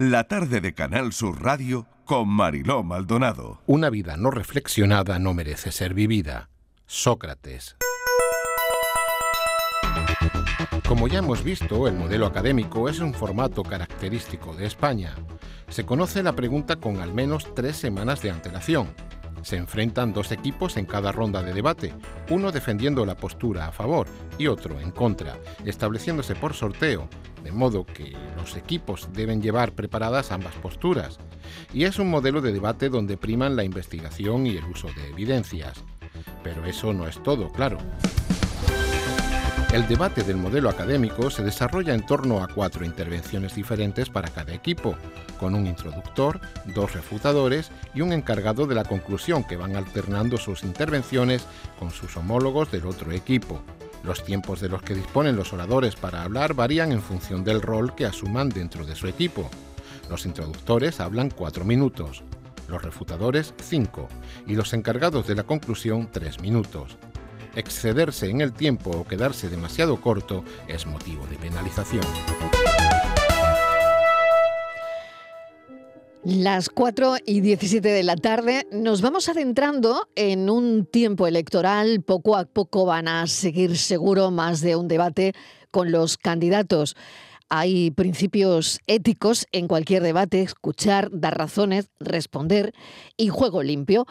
La 0.00 0.24
tarde 0.24 0.62
de 0.62 0.72
Canal 0.72 1.12
Sur 1.12 1.42
Radio 1.42 1.86
con 2.06 2.26
Mariló 2.26 2.82
Maldonado. 2.82 3.60
Una 3.66 3.90
vida 3.90 4.16
no 4.16 4.30
reflexionada 4.30 5.18
no 5.18 5.34
merece 5.34 5.72
ser 5.72 5.92
vivida. 5.92 6.48
Sócrates. 6.86 7.76
Como 10.88 11.06
ya 11.06 11.18
hemos 11.18 11.44
visto, 11.44 11.86
el 11.86 11.96
modelo 11.96 12.24
académico 12.24 12.88
es 12.88 13.00
un 13.00 13.12
formato 13.12 13.62
característico 13.62 14.54
de 14.54 14.64
España. 14.64 15.14
Se 15.68 15.84
conoce 15.84 16.22
la 16.22 16.34
pregunta 16.34 16.76
con 16.76 17.02
al 17.02 17.12
menos 17.12 17.52
tres 17.54 17.76
semanas 17.76 18.22
de 18.22 18.30
antelación. 18.30 18.88
Se 19.42 19.56
enfrentan 19.56 20.12
dos 20.12 20.32
equipos 20.32 20.76
en 20.76 20.86
cada 20.86 21.12
ronda 21.12 21.42
de 21.42 21.54
debate, 21.54 21.94
uno 22.30 22.52
defendiendo 22.52 23.06
la 23.06 23.16
postura 23.16 23.66
a 23.66 23.72
favor 23.72 24.06
y 24.38 24.46
otro 24.46 24.80
en 24.80 24.90
contra, 24.90 25.38
estableciéndose 25.64 26.34
por 26.34 26.54
sorteo, 26.54 27.08
de 27.42 27.52
modo 27.52 27.84
que 27.84 28.16
los 28.36 28.56
equipos 28.56 29.08
deben 29.12 29.40
llevar 29.42 29.72
preparadas 29.72 30.32
ambas 30.32 30.54
posturas. 30.56 31.18
Y 31.72 31.84
es 31.84 31.98
un 31.98 32.10
modelo 32.10 32.40
de 32.40 32.52
debate 32.52 32.88
donde 32.88 33.16
priman 33.16 33.56
la 33.56 33.64
investigación 33.64 34.46
y 34.46 34.56
el 34.56 34.64
uso 34.64 34.88
de 34.88 35.08
evidencias. 35.08 35.82
Pero 36.42 36.64
eso 36.66 36.92
no 36.92 37.06
es 37.06 37.22
todo, 37.22 37.50
claro. 37.50 37.78
El 39.72 39.86
debate 39.86 40.24
del 40.24 40.36
modelo 40.36 40.68
académico 40.68 41.30
se 41.30 41.44
desarrolla 41.44 41.94
en 41.94 42.04
torno 42.04 42.42
a 42.42 42.48
cuatro 42.48 42.84
intervenciones 42.84 43.54
diferentes 43.54 44.10
para 44.10 44.28
cada 44.28 44.52
equipo, 44.52 44.96
con 45.38 45.54
un 45.54 45.64
introductor, 45.68 46.40
dos 46.74 46.92
refutadores 46.92 47.70
y 47.94 48.00
un 48.00 48.12
encargado 48.12 48.66
de 48.66 48.74
la 48.74 48.82
conclusión 48.82 49.44
que 49.44 49.56
van 49.56 49.76
alternando 49.76 50.38
sus 50.38 50.64
intervenciones 50.64 51.46
con 51.78 51.92
sus 51.92 52.16
homólogos 52.16 52.72
del 52.72 52.84
otro 52.84 53.12
equipo. 53.12 53.62
Los 54.02 54.24
tiempos 54.24 54.60
de 54.60 54.70
los 54.70 54.82
que 54.82 54.96
disponen 54.96 55.36
los 55.36 55.52
oradores 55.52 55.94
para 55.94 56.24
hablar 56.24 56.54
varían 56.54 56.90
en 56.90 57.00
función 57.00 57.44
del 57.44 57.62
rol 57.62 57.94
que 57.94 58.06
asuman 58.06 58.48
dentro 58.48 58.84
de 58.84 58.96
su 58.96 59.06
equipo. 59.06 59.48
Los 60.08 60.26
introductores 60.26 60.98
hablan 60.98 61.30
cuatro 61.30 61.64
minutos, 61.64 62.24
los 62.66 62.82
refutadores 62.82 63.54
cinco 63.62 64.08
y 64.48 64.56
los 64.56 64.72
encargados 64.74 65.28
de 65.28 65.36
la 65.36 65.44
conclusión 65.44 66.08
tres 66.10 66.40
minutos 66.40 66.98
excederse 67.60 68.28
en 68.28 68.40
el 68.40 68.52
tiempo 68.52 68.90
o 68.90 69.06
quedarse 69.06 69.48
demasiado 69.48 70.00
corto 70.00 70.44
es 70.66 70.86
motivo 70.86 71.26
de 71.26 71.36
penalización. 71.36 72.04
Las 76.22 76.68
4 76.68 77.16
y 77.24 77.40
17 77.40 77.88
de 77.88 78.02
la 78.02 78.14
tarde 78.14 78.66
nos 78.70 79.00
vamos 79.00 79.30
adentrando 79.30 80.06
en 80.16 80.50
un 80.50 80.84
tiempo 80.84 81.26
electoral. 81.26 82.02
Poco 82.02 82.36
a 82.36 82.44
poco 82.44 82.84
van 82.84 83.08
a 83.08 83.26
seguir 83.26 83.78
seguro 83.78 84.30
más 84.30 84.60
de 84.60 84.76
un 84.76 84.86
debate 84.86 85.32
con 85.70 85.90
los 85.90 86.18
candidatos. 86.18 86.94
Hay 87.52 87.90
principios 87.90 88.78
éticos 88.86 89.48
en 89.50 89.66
cualquier 89.66 90.04
debate, 90.04 90.40
escuchar, 90.40 91.08
dar 91.12 91.36
razones, 91.36 91.88
responder 91.98 92.72
y 93.16 93.28
juego 93.28 93.64
limpio. 93.64 94.06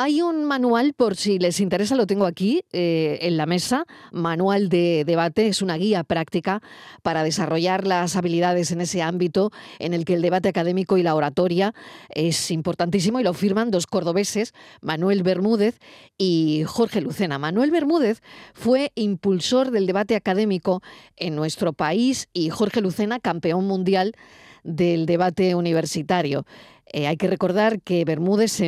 Hay 0.00 0.22
un 0.22 0.44
manual, 0.44 0.94
por 0.94 1.16
si 1.16 1.40
les 1.40 1.58
interesa, 1.58 1.96
lo 1.96 2.06
tengo 2.06 2.24
aquí 2.24 2.62
eh, 2.72 3.18
en 3.22 3.36
la 3.36 3.46
mesa, 3.46 3.84
manual 4.12 4.68
de 4.68 5.02
debate, 5.04 5.48
es 5.48 5.60
una 5.60 5.76
guía 5.76 6.04
práctica 6.04 6.62
para 7.02 7.24
desarrollar 7.24 7.84
las 7.84 8.14
habilidades 8.14 8.70
en 8.70 8.80
ese 8.80 9.02
ámbito 9.02 9.50
en 9.80 9.94
el 9.94 10.04
que 10.04 10.14
el 10.14 10.22
debate 10.22 10.48
académico 10.48 10.98
y 10.98 11.02
la 11.02 11.16
oratoria 11.16 11.74
es 12.10 12.52
importantísimo 12.52 13.18
y 13.18 13.24
lo 13.24 13.34
firman 13.34 13.72
dos 13.72 13.88
cordobeses, 13.88 14.54
Manuel 14.80 15.24
Bermúdez 15.24 15.80
y 16.16 16.62
Jorge 16.64 17.00
Lucena. 17.00 17.38
Manuel 17.38 17.72
Bermúdez 17.72 18.22
fue 18.54 18.92
impulsor 18.94 19.72
del 19.72 19.86
debate 19.86 20.14
académico 20.14 20.80
en 21.16 21.34
nuestro 21.34 21.72
país 21.72 22.28
y 22.32 22.50
Jorge 22.50 22.77
Lucena 22.80 23.20
campeón 23.20 23.66
mundial 23.66 24.14
del 24.64 25.06
debate 25.06 25.54
universitario. 25.54 26.44
Eh, 26.86 27.06
hay 27.06 27.16
que 27.16 27.28
recordar 27.28 27.80
que 27.80 28.04
Bermúdez 28.04 28.52
se, 28.52 28.66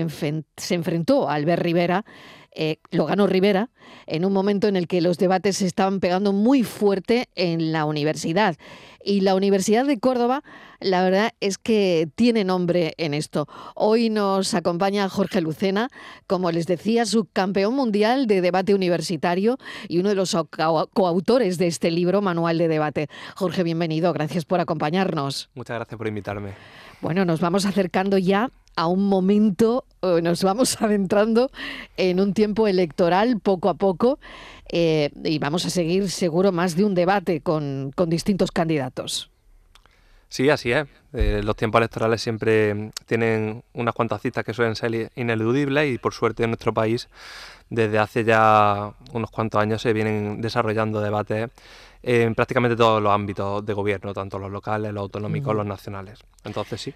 enfrentó 0.74 1.28
a 1.28 1.34
Albert 1.34 1.62
Rivera, 1.62 2.04
eh, 2.52 2.76
lo 2.90 3.06
ganó 3.06 3.26
Rivera, 3.26 3.70
en 4.06 4.24
un 4.24 4.32
momento 4.32 4.68
en 4.68 4.76
el 4.76 4.88
que 4.88 5.00
los 5.00 5.18
debates 5.18 5.58
se 5.58 5.66
estaban 5.66 6.00
pegando 6.00 6.32
muy 6.32 6.62
fuerte 6.62 7.28
en 7.34 7.72
la 7.72 7.84
universidad. 7.84 8.56
Y 9.02 9.20
la 9.22 9.34
Universidad 9.34 9.84
de 9.86 9.98
Córdoba, 9.98 10.42
la 10.78 11.02
verdad 11.02 11.32
es 11.40 11.58
que 11.58 12.08
tiene 12.14 12.44
nombre 12.44 12.94
en 12.98 13.14
esto. 13.14 13.46
Hoy 13.74 14.10
nos 14.10 14.54
acompaña 14.54 15.08
Jorge 15.08 15.40
Lucena, 15.40 15.88
como 16.26 16.50
les 16.50 16.66
decía, 16.66 17.06
subcampeón 17.06 17.74
mundial 17.74 18.26
de 18.26 18.40
debate 18.40 18.74
universitario 18.74 19.58
y 19.88 19.98
uno 19.98 20.10
de 20.10 20.14
los 20.14 20.36
coautores 20.92 21.58
de 21.58 21.66
este 21.66 21.90
libro, 21.90 22.20
Manual 22.20 22.58
de 22.58 22.68
Debate. 22.68 23.08
Jorge, 23.36 23.62
bienvenido, 23.62 24.12
gracias 24.12 24.44
por 24.44 24.60
acompañarnos. 24.60 25.50
Muchas 25.54 25.76
gracias 25.76 25.96
por 25.96 26.06
invitarme. 26.06 26.52
Bueno, 27.00 27.24
nos 27.24 27.40
vamos 27.40 27.64
acercando 27.64 28.18
ya 28.18 28.50
a 28.76 28.86
un 28.86 29.06
momento, 29.06 29.84
eh, 30.02 30.20
nos 30.22 30.42
vamos 30.42 30.76
adentrando 30.82 31.50
en 31.96 32.20
un 32.20 32.34
tiempo 32.34 32.66
electoral 32.66 33.40
poco 33.40 33.68
a 33.68 33.74
poco 33.74 34.18
eh, 34.72 35.10
y 35.24 35.38
vamos 35.38 35.66
a 35.66 35.70
seguir 35.70 36.10
seguro 36.10 36.52
más 36.52 36.76
de 36.76 36.84
un 36.84 36.94
debate 36.94 37.40
con, 37.40 37.92
distintos 38.06 38.50
candidatos. 38.50 39.30
Sí, 40.28 40.48
así 40.48 40.70
es. 40.70 40.86
Eh, 41.12 41.40
los 41.42 41.56
tiempos 41.56 41.80
electorales 41.80 42.22
siempre 42.22 42.92
tienen 43.06 43.64
unas 43.72 43.94
cuantas 43.94 44.22
citas 44.22 44.44
que 44.44 44.54
suelen 44.54 44.76
ser 44.76 45.10
ineludibles 45.16 45.92
y 45.92 45.98
por 45.98 46.14
suerte 46.14 46.44
en 46.44 46.50
nuestro 46.50 46.72
país 46.72 47.08
desde 47.68 47.98
hace 47.98 48.24
ya 48.24 48.92
unos 49.12 49.30
cuantos 49.30 49.60
años 49.60 49.82
se 49.82 49.92
vienen 49.92 50.40
desarrollando 50.40 51.00
debates 51.00 51.50
en 52.02 52.34
prácticamente 52.34 52.76
todos 52.76 53.02
los 53.02 53.12
ámbitos 53.12 53.66
de 53.66 53.72
gobierno, 53.74 54.14
tanto 54.14 54.38
los 54.38 54.50
locales, 54.50 54.92
los 54.92 55.02
autonómicos, 55.02 55.54
los 55.54 55.66
nacionales. 55.66 56.20
Entonces 56.44 56.80
sí. 56.80 56.94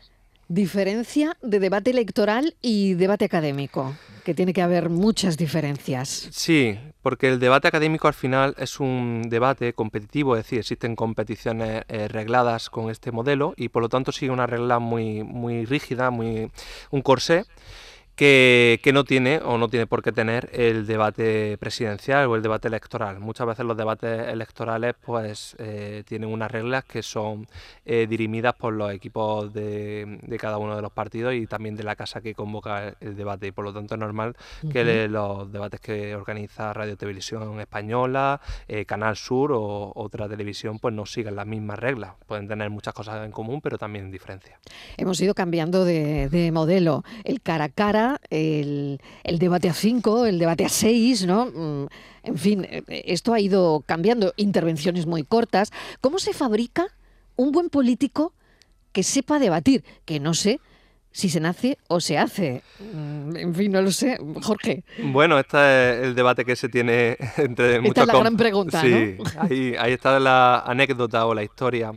Diferencia 0.48 1.36
de 1.42 1.58
debate 1.58 1.90
electoral 1.90 2.54
y 2.60 2.94
debate 2.94 3.24
académico, 3.24 3.96
que 4.24 4.34
tiene 4.34 4.52
que 4.52 4.60
haber 4.60 4.90
muchas 4.90 5.36
diferencias. 5.38 6.28
Sí, 6.30 6.78
porque 7.02 7.28
el 7.28 7.38
debate 7.38 7.68
académico 7.68 8.08
al 8.08 8.14
final 8.14 8.54
es 8.58 8.78
un 8.78 9.22
debate 9.30 9.72
competitivo, 9.72 10.36
es 10.36 10.44
decir, 10.44 10.58
existen 10.58 10.96
competiciones 10.96 11.84
eh, 11.88 12.08
regladas 12.08 12.68
con 12.68 12.90
este 12.90 13.10
modelo 13.10 13.54
y 13.56 13.70
por 13.70 13.82
lo 13.82 13.88
tanto 13.88 14.12
sigue 14.12 14.32
una 14.32 14.46
regla 14.46 14.78
muy, 14.78 15.22
muy 15.22 15.64
rígida, 15.64 16.10
muy 16.10 16.50
un 16.90 17.02
corsé 17.02 17.44
que, 18.16 18.90
no 18.92 19.04
tiene 19.04 19.38
o 19.38 19.58
no 19.58 19.68
tiene 19.68 19.86
por 19.86 20.02
qué 20.02 20.12
tener 20.12 20.48
el 20.52 20.86
debate 20.86 21.58
presidencial 21.58 22.26
o 22.26 22.36
el 22.36 22.42
debate 22.42 22.68
electoral. 22.68 23.18
Muchas 23.18 23.46
veces 23.46 23.66
los 23.66 23.76
debates 23.76 24.28
electorales 24.28 24.94
pues 25.04 25.56
eh, 25.58 26.04
tienen 26.06 26.30
unas 26.30 26.50
reglas 26.50 26.84
que 26.84 27.02
son 27.02 27.48
eh, 27.84 28.06
dirimidas 28.08 28.54
por 28.54 28.72
los 28.72 28.92
equipos 28.92 29.52
de, 29.52 30.20
cada 30.38 30.58
uno 30.58 30.76
de 30.76 30.82
los 30.82 30.92
partidos 30.92 31.34
y 31.34 31.46
también 31.46 31.74
de 31.74 31.82
la 31.82 31.96
casa 31.96 32.20
que 32.20 32.34
convoca 32.34 32.94
el 33.00 33.16
debate 33.16 33.48
y 33.48 33.52
por 33.52 33.64
lo 33.64 33.72
tanto 33.72 33.94
es 33.94 34.00
normal 34.00 34.36
que 34.70 35.08
los 35.08 35.50
debates 35.50 35.80
que 35.80 36.14
organiza 36.14 36.72
Radio 36.72 36.96
Televisión 36.96 37.60
Española, 37.60 38.40
eh, 38.68 38.84
Canal 38.84 39.16
Sur 39.16 39.52
o 39.52 39.92
otra 39.94 40.28
televisión 40.28 40.78
pues 40.78 40.94
no 40.94 41.06
sigan 41.06 41.34
las 41.34 41.46
mismas 41.46 41.78
reglas. 41.78 42.12
Pueden 42.26 42.46
tener 42.46 42.70
muchas 42.70 42.94
cosas 42.94 43.24
en 43.24 43.32
común 43.32 43.60
pero 43.60 43.76
también 43.76 44.10
diferencias. 44.10 44.60
Hemos 44.96 45.20
ido 45.20 45.34
cambiando 45.34 45.84
de, 45.84 46.28
de 46.28 46.52
modelo. 46.52 47.02
El 47.24 47.40
cara 47.40 47.64
a 47.64 47.68
cara 47.68 48.03
el, 48.30 48.98
debate 49.24 49.68
a 49.68 49.74
5, 49.74 50.26
el 50.26 50.38
debate 50.38 50.64
a 50.64 50.68
6, 50.68 51.26
¿no? 51.26 51.46
Mm, 51.46 51.86
en 52.24 52.38
fin, 52.38 52.64
eh, 52.64 52.82
esto 53.06 53.32
ha 53.32 53.40
ido 53.40 53.82
cambiando, 53.86 54.32
intervenciones 54.36 55.06
muy 55.06 55.24
cortas. 55.24 55.72
¿Cómo 56.00 56.18
se 56.18 56.32
fabrica 56.32 56.86
un 57.36 57.52
buen 57.52 57.70
político 57.70 58.32
que 58.92 59.02
sepa 59.02 59.38
debatir? 59.38 59.84
Que 60.04 60.20
no 60.20 60.34
sé 60.34 60.60
si 61.10 61.28
se 61.28 61.38
nace 61.38 61.78
o 61.88 62.00
se 62.00 62.18
hace. 62.18 62.62
Mm, 62.80 63.36
en 63.36 63.54
fin, 63.54 63.72
no 63.72 63.80
lo 63.82 63.92
sé. 63.92 64.18
Jorge. 64.42 64.84
Bueno, 64.98 65.38
este 65.38 66.00
es 66.00 66.04
el 66.06 66.14
debate 66.14 66.44
que 66.44 66.56
se 66.56 66.68
tiene 66.68 67.16
entre 67.36 67.76
Esta 67.86 68.02
es 68.02 68.06
la 68.08 68.18
gran 68.18 68.36
pregunta, 68.36 68.80
sí, 68.80 69.16
ahí, 69.38 69.74
ahí 69.78 69.92
está 69.92 70.18
la 70.18 70.60
anécdota 70.60 71.26
o 71.26 71.34
la 71.34 71.44
historia 71.44 71.92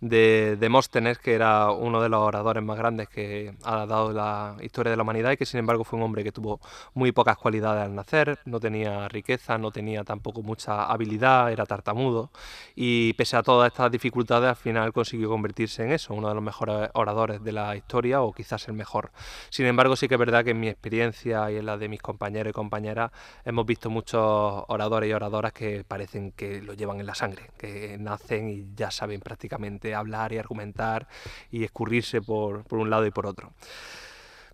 de 0.00 0.56
Demóstenes, 0.58 1.18
que 1.18 1.34
era 1.34 1.70
uno 1.70 2.00
de 2.00 2.08
los 2.08 2.20
oradores 2.20 2.62
más 2.62 2.78
grandes 2.78 3.08
que 3.08 3.54
ha 3.64 3.86
dado 3.86 4.12
la 4.12 4.56
historia 4.60 4.90
de 4.90 4.96
la 4.96 5.02
humanidad 5.02 5.32
y 5.32 5.36
que 5.36 5.46
sin 5.46 5.58
embargo 5.58 5.84
fue 5.84 5.98
un 5.98 6.04
hombre 6.04 6.22
que 6.22 6.30
tuvo 6.30 6.60
muy 6.94 7.12
pocas 7.12 7.36
cualidades 7.36 7.84
al 7.84 7.94
nacer, 7.94 8.38
no 8.44 8.60
tenía 8.60 9.08
riqueza, 9.08 9.58
no 9.58 9.70
tenía 9.70 10.04
tampoco 10.04 10.42
mucha 10.42 10.84
habilidad, 10.84 11.50
era 11.50 11.66
tartamudo 11.66 12.30
y 12.76 13.12
pese 13.14 13.36
a 13.36 13.42
todas 13.42 13.72
estas 13.72 13.90
dificultades 13.90 14.50
al 14.50 14.56
final 14.56 14.92
consiguió 14.92 15.28
convertirse 15.28 15.84
en 15.84 15.92
eso, 15.92 16.14
uno 16.14 16.28
de 16.28 16.34
los 16.34 16.44
mejores 16.44 16.90
oradores 16.94 17.42
de 17.42 17.52
la 17.52 17.74
historia 17.74 18.22
o 18.22 18.32
quizás 18.32 18.68
el 18.68 18.74
mejor. 18.74 19.10
Sin 19.50 19.66
embargo 19.66 19.96
sí 19.96 20.06
que 20.06 20.14
es 20.14 20.20
verdad 20.20 20.44
que 20.44 20.50
en 20.50 20.60
mi 20.60 20.68
experiencia 20.68 21.50
y 21.50 21.56
en 21.56 21.66
la 21.66 21.76
de 21.76 21.88
mis 21.88 22.00
compañeros 22.00 22.50
y 22.50 22.54
compañeras 22.54 23.10
hemos 23.44 23.66
visto 23.66 23.90
muchos 23.90 24.20
oradores 24.68 25.10
y 25.10 25.12
oradoras 25.12 25.52
que 25.52 25.84
parecen 25.86 26.32
que 26.32 26.62
lo 26.62 26.74
llevan 26.74 27.00
en 27.00 27.06
la 27.06 27.14
sangre, 27.14 27.50
que 27.58 27.96
nacen 27.98 28.48
y 28.48 28.68
ya 28.76 28.90
saben 28.90 29.20
prácticamente 29.20 29.87
hablar 29.94 30.32
y 30.32 30.38
argumentar 30.38 31.08
y 31.50 31.64
escurrirse 31.64 32.20
por, 32.22 32.64
un 32.70 32.90
lado 32.90 33.06
y 33.06 33.10
por 33.10 33.26
otro. 33.26 33.52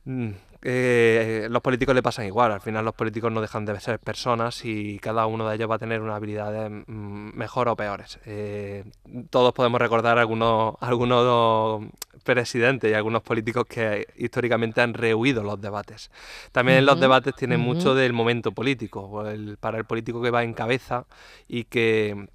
Mm, 0.04 0.30
eh, 0.66 1.46
los 1.50 1.60
políticos 1.60 1.94
le 1.94 2.02
pasan 2.02 2.24
igual, 2.24 2.50
al 2.50 2.60
final 2.60 2.86
los 2.86 2.94
políticos 2.94 3.30
no 3.30 3.42
dejan 3.42 3.66
de 3.66 3.78
ser 3.80 3.98
personas 3.98 4.64
y 4.64 4.98
cada 4.98 5.26
uno 5.26 5.46
de 5.46 5.56
ellos 5.56 5.70
va 5.70 5.74
a 5.74 5.78
tener 5.78 6.00
unas 6.00 6.16
habilidades 6.16 6.70
mm, 6.70 7.36
mejor 7.36 7.68
o 7.68 7.76
peores. 7.76 8.18
Eh, 8.24 8.84
todos 9.28 9.52
podemos 9.52 9.78
recordar 9.78 10.18
algunos, 10.18 10.74
algunos 10.80 11.84
presidentes 12.24 12.90
y 12.90 12.94
algunos 12.94 13.22
políticos 13.22 13.66
que 13.68 14.06
históricamente 14.16 14.80
han 14.80 14.94
rehuido 14.94 15.42
los 15.42 15.60
debates. 15.60 16.10
También 16.50 16.86
los 16.86 16.98
debates 16.98 17.34
tienen 17.34 17.60
mucho 17.60 17.94
del 17.94 18.14
momento 18.14 18.52
político, 18.52 19.22
para 19.60 19.78
el 19.78 19.84
político 19.84 20.22
que 20.22 20.30
va 20.30 20.44
en 20.44 20.54
cabeza 20.54 21.04
y 21.46 21.64
que 21.64 22.26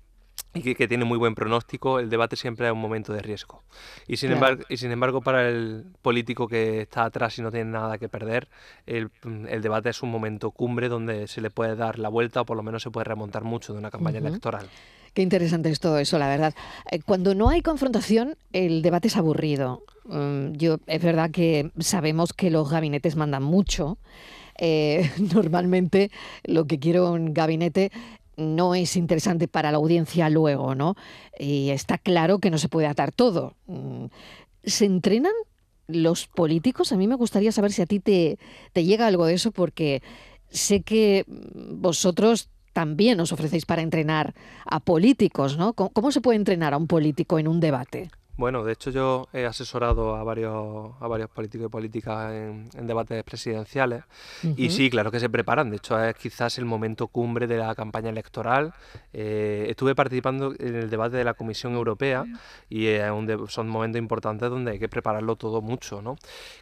y 0.53 0.73
que, 0.73 0.87
tiene 0.87 1.05
muy 1.05 1.17
buen 1.17 1.35
pronóstico, 1.35 1.99
el 1.99 2.09
debate 2.09 2.35
siempre 2.35 2.67
es 2.67 2.73
un 2.73 2.81
momento 2.81 3.13
de 3.13 3.21
riesgo. 3.21 3.61
Y 4.07 4.17
sin, 4.17 4.31
embargo, 4.31 4.63
y 4.67 4.77
sin 4.77 4.91
embargo, 4.91 5.21
para 5.21 5.47
el 5.47 5.85
político 6.01 6.47
que 6.47 6.81
está 6.81 7.05
atrás 7.05 7.37
y 7.37 7.43
no 7.43 7.51
tiene 7.51 7.69
nada 7.69 7.99
que 7.99 8.09
perder, 8.09 8.47
el, 8.87 9.11
debate 9.61 9.89
es 9.89 10.01
un 10.01 10.09
momento 10.09 10.49
cumbre 10.51 10.89
donde 10.89 11.27
se 11.27 11.41
le 11.41 11.51
puede 11.51 11.75
dar 11.75 11.99
la 11.99 12.09
vuelta 12.09 12.41
o 12.41 12.45
por 12.45 12.57
lo 12.57 12.63
menos 12.63 12.81
se 12.81 12.89
puede 12.89 13.03
remontar 13.03 13.43
mucho 13.43 13.73
de 13.73 13.79
una 13.79 13.91
campaña 13.91 14.17
electoral. 14.17 14.67
Qué 15.13 15.21
interesante 15.21 15.69
es 15.69 15.79
todo 15.79 15.99
eso, 15.99 16.17
la 16.17 16.27
verdad. 16.27 16.53
Eh, 16.91 16.99
cuando 17.05 17.35
no 17.35 17.49
hay 17.49 17.61
confrontación, 17.61 18.35
el 18.51 18.81
debate 18.81 19.07
es 19.07 19.17
aburrido. 19.17 19.83
Mm, 20.05 20.53
yo, 20.53 20.77
es 20.87 21.03
verdad 21.03 21.29
que 21.29 21.71
sabemos 21.79 22.33
que 22.33 22.49
los 22.49 22.69
gabinetes 22.69 23.15
mandan 23.15 23.43
mucho. 23.43 23.97
Eh, 24.59 25.09
normalmente 25.33 26.11
lo 26.43 26.65
que 26.65 26.79
quiero 26.79 27.11
un 27.11 27.33
gabinete 27.33 27.91
no 28.39 28.75
es 28.75 28.95
interesante 28.95 29.47
para 29.47 29.71
la 29.71 29.77
audiencia 29.77 30.29
luego, 30.29 30.75
¿no? 30.75 30.95
Y 31.37 31.69
está 31.69 31.97
claro 31.97 32.39
que 32.39 32.49
no 32.49 32.57
se 32.57 32.69
puede 32.69 32.87
atar 32.87 33.11
todo. 33.11 33.55
Mm, 33.67 34.05
¿Se 34.63 34.85
entrenan 34.85 35.33
los 35.87 36.27
políticos? 36.27 36.91
A 36.91 36.97
mí 36.97 37.07
me 37.07 37.15
gustaría 37.15 37.51
saber 37.51 37.71
si 37.71 37.81
a 37.81 37.85
ti 37.85 37.99
te, 37.99 38.39
te 38.73 38.83
llega 38.83 39.07
algo 39.07 39.25
de 39.25 39.33
eso, 39.33 39.51
porque 39.51 40.01
sé 40.49 40.81
que 40.81 41.25
vosotros 41.27 42.49
también 42.73 43.19
os 43.19 43.31
ofrecéis 43.31 43.65
para 43.65 43.81
entrenar 43.81 44.33
a 44.65 44.79
políticos, 44.79 45.57
¿no? 45.57 45.73
¿Cómo, 45.73 46.11
se 46.11 46.21
puede 46.21 46.37
entrenar 46.37 46.73
a 46.73 46.77
un 46.77 46.87
político 46.87 47.39
en 47.39 47.47
un 47.47 47.59
debate? 47.59 48.09
Bueno, 48.39 48.63
de 48.63 48.71
hecho 48.71 48.89
yo 48.89 49.27
he 49.33 49.45
asesorado 49.45 50.15
a 50.15 50.23
varios, 50.23 50.93
a 51.01 51.07
varios 51.09 51.29
políticos 51.29 51.67
y 51.67 51.69
políticas 51.69 52.31
en, 52.31 52.87
debates 52.87 53.21
presidenciales 53.25 54.05
y 54.55 54.69
sí, 54.69 54.89
claro 54.89 55.11
que 55.11 55.19
se 55.19 55.29
preparan. 55.29 55.69
De 55.69 55.75
hecho 55.75 56.01
es 56.01 56.15
quizás 56.15 56.57
el 56.57 56.63
momento 56.63 57.07
cumbre 57.07 57.47
de 57.47 57.57
la 57.57 57.75
campaña 57.75 58.09
electoral. 58.09 58.73
Eh, 59.11 59.65
estuve 59.67 59.93
participando 59.93 60.55
en 60.57 60.73
el 60.73 60.89
debate 60.89 61.17
de 61.17 61.25
la 61.25 61.33
Comisión 61.33 61.73
Europea 61.73 62.23
y 62.69 62.87
son 63.49 63.67
momentos 63.67 63.99
importantes 63.99 64.49
donde 64.49 64.71
hay 64.71 64.79
que 64.79 64.87
prepararlo 64.87 65.35
todo 65.35 65.61
mucho. 65.61 66.01
¿no? 66.01 66.15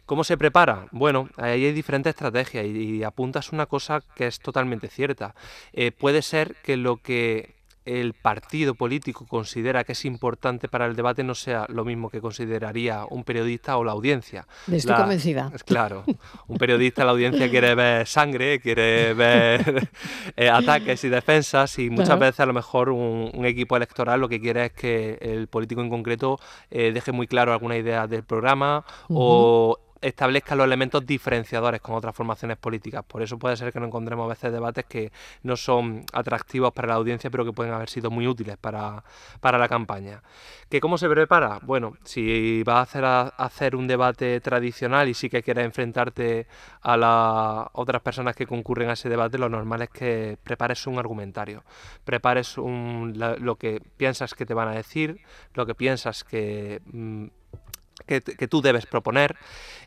¿Cómo 0.04 0.24
se 0.24 0.36
prepara? 0.36 0.88
Bueno, 0.90 1.28
ahí 1.36 1.64
hay 1.64 1.72
diferentes 1.72 2.10
estrategias 2.10 2.66
y, 2.66 3.04
apuntas 3.04 3.52
una 3.52 3.66
cosa 3.66 4.02
que 4.16 4.26
es 4.26 4.40
totalmente 4.40 4.88
cierta. 4.88 5.36
Eh, 5.72 5.92
puede 5.92 6.22
ser 6.22 6.56
que 6.64 6.76
lo 6.76 6.96
que 6.96 7.57
el 7.88 8.12
partido 8.12 8.74
político 8.74 9.26
considera 9.26 9.82
que 9.84 9.92
es 9.92 10.04
importante 10.04 10.68
para 10.68 10.86
el 10.86 10.94
debate 10.94 11.24
no 11.24 11.34
sea 11.34 11.66
lo 11.68 11.84
mismo 11.84 12.10
que 12.10 12.20
consideraría 12.20 13.06
un 13.08 13.24
periodista 13.24 13.78
o 13.78 13.84
la 13.84 13.92
audiencia. 13.92 14.46
Estoy 14.70 14.94
convencida. 14.94 15.50
Claro, 15.64 16.04
un 16.46 16.58
periodista, 16.58 17.04
la 17.04 17.12
audiencia 17.12 17.48
quiere 17.48 17.74
ver 17.74 18.06
sangre, 18.06 18.60
quiere 18.60 19.14
ver 19.14 19.88
eh, 20.36 20.50
ataques 20.50 21.02
y 21.04 21.08
defensas 21.08 21.78
y 21.78 21.88
muchas 21.88 22.18
veces 22.18 22.40
a 22.40 22.46
lo 22.46 22.52
mejor 22.52 22.90
un, 22.90 23.46
equipo 23.48 23.76
electoral 23.76 24.20
lo 24.20 24.28
que 24.28 24.40
quiere 24.40 24.66
es 24.66 24.72
que 24.72 25.18
el 25.22 25.46
político 25.48 25.80
en 25.80 25.88
concreto 25.88 26.38
eh, 26.70 26.92
deje 26.92 27.12
muy 27.12 27.26
claro 27.26 27.52
alguna 27.52 27.78
idea 27.78 28.06
del 28.06 28.24
programa 28.24 28.84
o 29.08 29.78
establezca 30.00 30.54
los 30.54 30.66
elementos 30.66 31.04
diferenciadores 31.04 31.80
con 31.80 31.94
otras 31.94 32.14
formaciones 32.14 32.56
políticas. 32.56 33.04
Por 33.04 33.22
eso 33.22 33.38
puede 33.38 33.56
ser 33.56 33.72
que 33.72 33.80
no 33.80 33.86
encontremos 33.86 34.24
a 34.26 34.28
veces 34.28 34.52
debates 34.52 34.84
que 34.86 35.12
no 35.42 35.56
son 35.56 36.04
atractivos 36.12 36.72
para 36.72 36.88
la 36.88 36.94
audiencia, 36.94 37.30
pero 37.30 37.44
que 37.44 37.52
pueden 37.52 37.72
haber 37.72 37.88
sido 37.88 38.10
muy 38.10 38.26
útiles 38.26 38.56
para, 38.56 39.02
la 39.42 39.68
campaña. 39.68 40.22
¿Que 40.68 40.80
¿Cómo 40.80 40.98
se 40.98 41.08
prepara? 41.08 41.58
Bueno, 41.62 41.94
si 42.04 42.62
vas 42.62 42.78
a 42.78 42.82
hacer, 42.82 43.32
hacer 43.36 43.76
un 43.76 43.86
debate 43.86 44.40
tradicional 44.40 45.08
y 45.08 45.14
sí 45.14 45.28
que 45.28 45.42
quieres 45.42 45.64
enfrentarte 45.64 46.46
a 46.82 46.96
las 46.96 47.68
otras 47.72 48.02
personas 48.02 48.36
que 48.36 48.46
concurren 48.46 48.90
a 48.90 48.92
ese 48.92 49.08
debate, 49.08 49.38
lo 49.38 49.48
normal 49.48 49.82
es 49.82 49.90
que 49.90 50.38
prepares 50.42 50.86
un 50.86 50.98
argumentario, 50.98 51.64
prepares 52.04 52.58
un, 52.58 53.14
lo 53.16 53.56
que 53.56 53.80
piensas 53.96 54.34
que 54.34 54.46
te 54.46 54.54
van 54.54 54.68
a 54.68 54.72
decir, 54.72 55.20
lo 55.54 55.66
que 55.66 55.74
piensas 55.74 56.24
que... 56.24 56.80
Mm, 56.92 57.26
que, 58.06 58.20
tú 58.20 58.62
debes 58.62 58.86
proponer. 58.86 59.36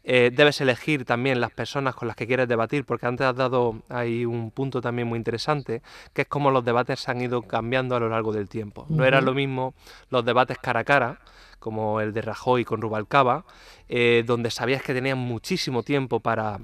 Eh, 0.03 0.31
debes 0.33 0.61
elegir 0.61 1.05
también 1.05 1.39
las 1.41 1.51
personas 1.51 1.95
con 1.95 2.07
las 2.07 2.17
que 2.17 2.27
quieres 2.27 2.47
debatir, 2.47 2.85
porque 2.85 3.05
antes 3.05 3.25
has 3.25 3.35
dado 3.35 3.81
ahí 3.89 4.25
un 4.25 4.51
punto 4.51 4.81
también 4.81 5.07
muy 5.07 5.17
interesante, 5.17 5.81
que 6.13 6.23
es 6.23 6.27
cómo 6.27 6.51
los 6.51 6.65
debates 6.65 7.07
han 7.09 7.21
ido 7.21 7.43
cambiando 7.43 7.95
a 7.95 7.99
lo 7.99 8.09
largo 8.09 8.33
del 8.33 8.49
tiempo. 8.49 8.85
No 8.89 9.05
era 9.05 9.21
lo 9.21 9.33
mismo 9.33 9.73
los 10.09 10.25
debates 10.25 10.57
cara 10.57 10.81
a 10.81 10.83
cara, 10.83 11.19
como 11.59 12.01
el 12.01 12.13
de 12.13 12.21
Rajoy 12.21 12.65
con 12.65 12.81
Rubalcaba, 12.81 13.45
eh, 13.87 14.23
donde 14.25 14.49
sabías 14.49 14.81
que 14.81 14.93
tenían 14.93 15.19
muchísimo 15.19 15.83
tiempo 15.83 16.19
para 16.19 16.59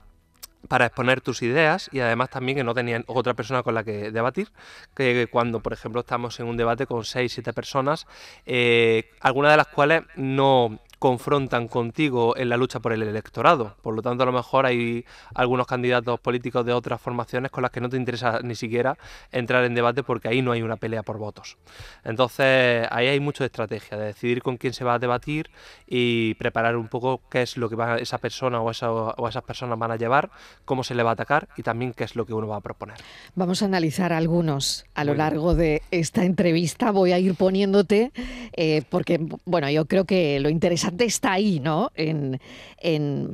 para 0.68 0.88
exponer 0.88 1.22
tus 1.22 1.42
ideas 1.42 1.90
y 1.92 2.00
además 2.00 2.30
también 2.30 2.58
que 2.58 2.64
no 2.64 2.74
tenían 2.74 3.04
otra 3.08 3.34
persona 3.34 3.64
con 3.64 3.74
la 3.74 3.84
que 3.84 4.12
debatir, 4.12 4.50
que 4.96 5.28
cuando 5.32 5.62
por 5.62 5.74
ejemplo 5.74 6.02
estamos 6.02 6.40
en 6.40 6.48
un 6.48 6.58
debate 6.58 6.86
con 6.86 7.06
seis, 7.06 7.34
siete 7.34 7.54
personas, 7.54 8.06
eh, 8.46 9.12
algunas 9.22 9.52
de 9.52 9.58
las 9.58 9.68
cuales 9.68 10.04
no, 10.16 10.80
confrontan 11.00 11.68
contigo 11.68 12.36
en 12.38 12.50
la 12.50 12.58
lucha 12.58 12.80
por 12.80 12.94
el 12.94 13.04
electorado. 13.04 13.76
Por 13.82 13.96
lo 13.96 14.02
tanto, 14.02 14.24
a 14.24 14.26
lo 14.26 14.32
mejor 14.32 14.66
hay 14.66 15.06
algunos 15.36 15.68
candidatos 15.68 16.20
políticos 16.20 16.66
de 16.66 16.74
otras 16.74 17.00
formaciones 17.00 17.52
con 17.52 17.62
las 17.62 17.72
que 17.72 17.82
no 17.82 17.90
te 17.90 17.98
interesa 17.98 18.40
ni 18.42 18.56
siquiera 18.56 18.98
entrar 19.32 19.64
en 19.66 19.76
debate 19.76 20.04
porque 20.04 20.28
ahí 20.28 20.42
no 20.42 20.52
hay 20.52 20.62
una 20.62 20.78
pelea 20.78 21.04
por 21.04 21.18
votos. 21.18 21.58
Entonces, 22.04 22.88
ahí 22.90 23.08
hay 23.08 23.20
mucha 23.20 23.46
estrategia 23.46 23.98
de 23.98 24.06
decidir 24.06 24.42
con 24.42 24.58
quién 24.58 24.74
se 24.74 24.84
va 24.84 24.96
a 24.96 25.00
debatir 25.00 25.52
y 25.86 26.34
preparar 26.36 26.76
un 26.76 26.88
poco 26.88 27.22
qué 27.30 27.44
es 27.44 27.58
lo 27.58 27.70
que 27.70 27.76
va 27.76 27.98
esa 27.98 28.18
persona 28.18 28.62
o, 28.62 28.66
o 28.66 29.28
esas 29.28 29.44
personas 29.44 29.78
van 29.78 29.92
a 29.92 29.98
llevar, 29.98 30.32
cómo 30.66 30.84
se 30.84 30.96
le 30.96 31.04
va 31.04 31.12
a 31.12 31.14
atacar 31.14 31.48
y 31.58 31.64
también 31.64 31.94
qué 31.94 32.06
es 32.06 32.16
lo 32.16 32.26
que 32.26 32.34
uno 32.34 32.48
va 32.48 32.58
a 32.58 32.62
proponer. 32.62 32.98
Vamos 33.36 33.62
a 33.62 33.66
analizar 33.66 34.14
algunos 34.14 34.86
a 34.96 35.04
lo 35.04 35.14
largo 35.14 35.54
de 35.54 35.84
esta 35.92 36.26
entrevista. 36.26 36.92
Voy 36.92 37.12
a 37.12 37.20
ir 37.20 37.36
poniéndote 37.36 38.12
eh, 38.54 38.82
porque, 38.90 39.20
bueno, 39.46 39.70
yo 39.70 39.86
creo 39.86 40.06
que 40.06 40.40
lo 40.40 40.50
interesante 40.50 40.87
está 41.00 41.34
ahí, 41.34 41.60
¿no? 41.60 41.92
En, 41.95 42.39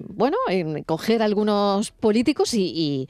bueno, 0.10 0.38
en 0.50 0.84
coger 0.84 1.22
algunos 1.22 1.92
políticos 1.92 2.54
y, 2.54 3.08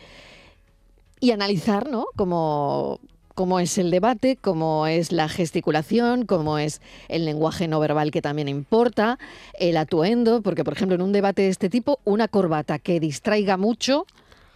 y, 1.19 1.31
analizar, 1.31 1.89
¿no? 1.89 2.05
Como 2.15 2.99
cómo 3.35 3.59
es 3.59 3.77
el 3.77 3.89
debate, 3.89 4.37
cómo 4.39 4.85
es 4.85 5.11
la 5.11 5.27
gesticulación, 5.27 6.25
cómo 6.25 6.59
es 6.59 6.81
el 7.07 7.25
lenguaje 7.25 7.67
no 7.67 7.79
verbal 7.79 8.11
que 8.11 8.21
también 8.21 8.47
importa, 8.47 9.17
el 9.59 9.77
atuendo, 9.77 10.41
porque 10.41 10.63
por 10.63 10.73
ejemplo 10.73 10.95
en 10.95 11.01
un 11.01 11.13
debate 11.13 11.43
de 11.43 11.49
este 11.49 11.69
tipo, 11.69 11.99
una 12.03 12.27
corbata 12.27 12.77
que 12.77 12.99
distraiga 12.99 13.57
mucho, 13.57 14.05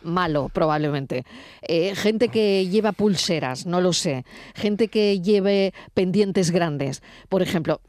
malo 0.03 0.50
probablemente. 0.53 1.25
Eh, 1.62 1.95
gente 1.95 2.29
que 2.29 2.67
lleva 2.67 2.91
pulseras, 2.91 3.65
no 3.65 3.81
lo 3.81 3.93
sé. 3.93 4.25
Gente 4.53 4.88
que 4.88 5.21
lleve 5.21 5.73
pendientes 5.93 6.51
grandes, 6.51 7.01
por 7.29 7.41
ejemplo 7.41 7.81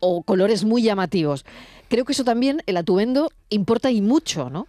o 0.00 0.22
colores 0.22 0.64
muy 0.64 0.82
llamativos. 0.82 1.44
Creo 1.88 2.04
que 2.04 2.12
eso 2.12 2.24
también, 2.24 2.62
el 2.66 2.76
atuendo, 2.76 3.30
importa 3.50 3.90
y 3.90 4.00
mucho, 4.00 4.50
¿no? 4.50 4.66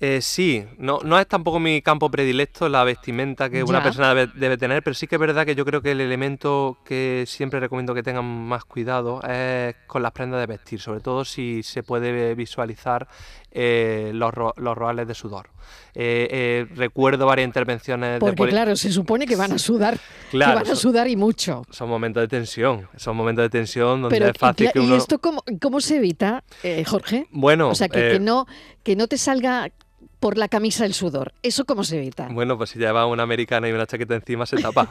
Eh, 0.00 0.20
sí, 0.22 0.64
no, 0.78 1.00
no 1.02 1.18
es 1.18 1.26
tampoco 1.26 1.58
mi 1.58 1.82
campo 1.82 2.08
predilecto 2.08 2.68
la 2.68 2.84
vestimenta 2.84 3.50
que 3.50 3.64
una 3.64 3.82
persona 3.82 4.14
debe, 4.14 4.56
tener, 4.56 4.84
pero 4.84 4.94
sí 4.94 5.08
que 5.08 5.16
es 5.16 5.20
verdad 5.20 5.44
que 5.44 5.56
yo 5.56 5.64
creo 5.64 5.82
que 5.82 5.90
el 5.90 6.00
elemento 6.00 6.78
que 6.84 7.24
siempre 7.26 7.58
recomiendo 7.58 7.94
que 7.94 8.04
tengan 8.04 8.24
más 8.24 8.64
cuidado 8.64 9.20
es 9.28 9.74
con 9.88 10.04
las 10.04 10.12
prendas 10.12 10.38
de 10.38 10.46
vestir, 10.46 10.80
sobre 10.80 11.00
todo 11.00 11.24
si 11.24 11.64
se 11.64 11.82
puede 11.82 12.36
visualizar 12.36 13.08
eh, 13.50 14.10
los, 14.14 14.32
los 14.56 14.76
roales 14.76 15.06
de 15.08 15.14
sudor. 15.14 15.50
Eh, 15.94 16.66
recuerdo 16.76 17.26
varias 17.26 17.46
intervenciones 17.46 18.20
porque 18.20 18.46
claro 18.46 18.76
se 18.76 18.92
supone 18.92 19.26
que 19.26 19.36
van 19.36 19.52
a 19.52 19.58
sudar 19.58 19.98
que 20.30 20.38
van 20.38 20.66
a 20.66 20.76
sudar 20.76 21.08
y 21.08 21.16
mucho 21.16 21.64
son 21.70 21.88
momentos 21.88 22.22
de 22.22 22.28
tensión 22.28 22.88
son 22.96 23.16
momentos 23.16 23.42
de 23.42 23.50
tensión 23.50 24.02
donde 24.02 24.16
es 24.16 24.38
fácil 24.38 24.70
que 24.72 24.78
uno... 24.78 24.94
y 24.94 24.96
esto 24.96 25.18
cómo, 25.18 25.42
cómo 25.60 25.80
se 25.80 25.96
evita 25.96 26.44
Jorge 26.86 27.26
bueno 27.32 27.70
o 27.70 27.74
sea 27.74 27.88
que 27.88 28.20
no 28.20 28.46
que 28.84 28.96
no 28.96 29.08
te 29.08 29.18
salga 29.18 29.70
por 30.20 30.36
la 30.36 30.48
camisa 30.48 30.84
el 30.84 30.94
sudor. 30.94 31.32
¿Eso 31.42 31.64
cómo 31.64 31.84
se 31.84 31.98
evita? 31.98 32.28
Bueno, 32.30 32.56
pues 32.56 32.70
si 32.70 32.78
lleva 32.78 33.06
una 33.06 33.22
americana 33.22 33.68
y 33.68 33.72
una 33.72 33.86
chaqueta 33.86 34.14
encima 34.14 34.46
se 34.46 34.56
tapa. 34.56 34.90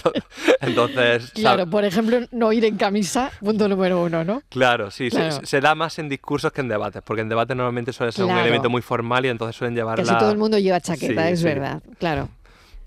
Entonces... 0.60 1.30
Claro, 1.32 1.66
por 1.68 1.84
ejemplo, 1.84 2.20
no 2.30 2.52
ir 2.52 2.64
en 2.64 2.76
camisa, 2.76 3.30
punto 3.40 3.68
número 3.68 4.02
uno, 4.02 4.24
¿no? 4.24 4.42
Claro, 4.48 4.90
sí, 4.90 5.08
Se, 5.10 5.60
da 5.60 5.74
más 5.74 5.98
en 5.98 6.08
discursos 6.08 6.52
que 6.52 6.60
en 6.60 6.68
debates, 6.68 7.02
porque 7.04 7.22
en 7.22 7.28
debates 7.28 7.56
normalmente 7.56 7.92
suele 7.92 8.12
ser 8.12 8.24
un 8.24 8.36
elemento 8.36 8.70
muy 8.70 8.82
formal 8.82 9.24
y 9.26 9.28
entonces 9.28 9.56
suelen 9.56 9.74
llevar 9.74 9.96
Casi 9.96 10.16
todo 10.16 10.30
el 10.30 10.38
mundo 10.38 10.58
lleva 10.58 10.80
chaqueta, 10.80 11.30
es 11.30 11.42
verdad, 11.42 11.82
claro. 11.98 12.28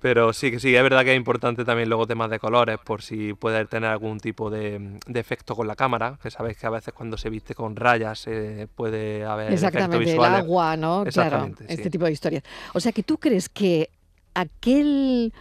Pero 0.03 0.33
sí 0.33 0.51
que 0.51 0.60
sí, 0.60 0.75
es 0.75 0.83
verdad 0.83 1.05
que 1.05 1.13
es 1.13 1.15
importante 1.15 1.63
también 1.63 1.88
luego 1.88 2.05
temas 2.05 2.29
de 2.29 2.38
colores, 2.38 2.77
por 2.77 3.01
si 3.01 3.31
puede 3.31 3.63
tener 3.67 3.89
algún 3.89 4.19
tipo 4.19 4.50
de, 4.50 5.00
efecto 5.13 5.55
con 5.55 5.65
la 5.65 5.77
cámara, 5.77 6.19
que 6.22 6.29
sabéis 6.29 6.57
que 6.57 6.67
a 6.67 6.72
veces 6.72 6.93
cuando 6.93 7.15
se 7.15 7.29
viste 7.29 7.55
con 7.55 7.77
rayas 7.77 8.27
eh, 8.27 8.67
puede 8.75 9.24
haber 9.24 9.53
Exactamente, 9.53 10.12
el 10.13 10.22
agua, 10.22 10.75
¿no? 10.75 11.05
Claro, 11.05 11.50
este 11.69 11.89
tipo 11.89 12.03
de 12.03 12.12
historias. 12.12 12.43
O 12.74 12.81
sea 12.81 12.91
que 12.91 13.01
tú 13.01 13.17
crees 13.17 13.48
que 13.48 13.91
aquel 14.33 15.31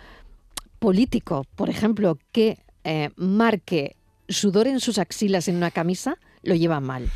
político, 0.78 1.44
por 1.56 1.68
ejemplo, 1.68 2.16
que 2.30 2.58
eh, 2.84 3.10
marque 3.16 3.96
sudor 4.28 4.68
en 4.68 4.78
sus 4.78 4.98
axilas 4.98 5.48
en 5.48 5.56
una 5.56 5.72
camisa, 5.72 6.18
lo 6.44 6.54
lleva 6.54 6.78
mal. 6.78 7.10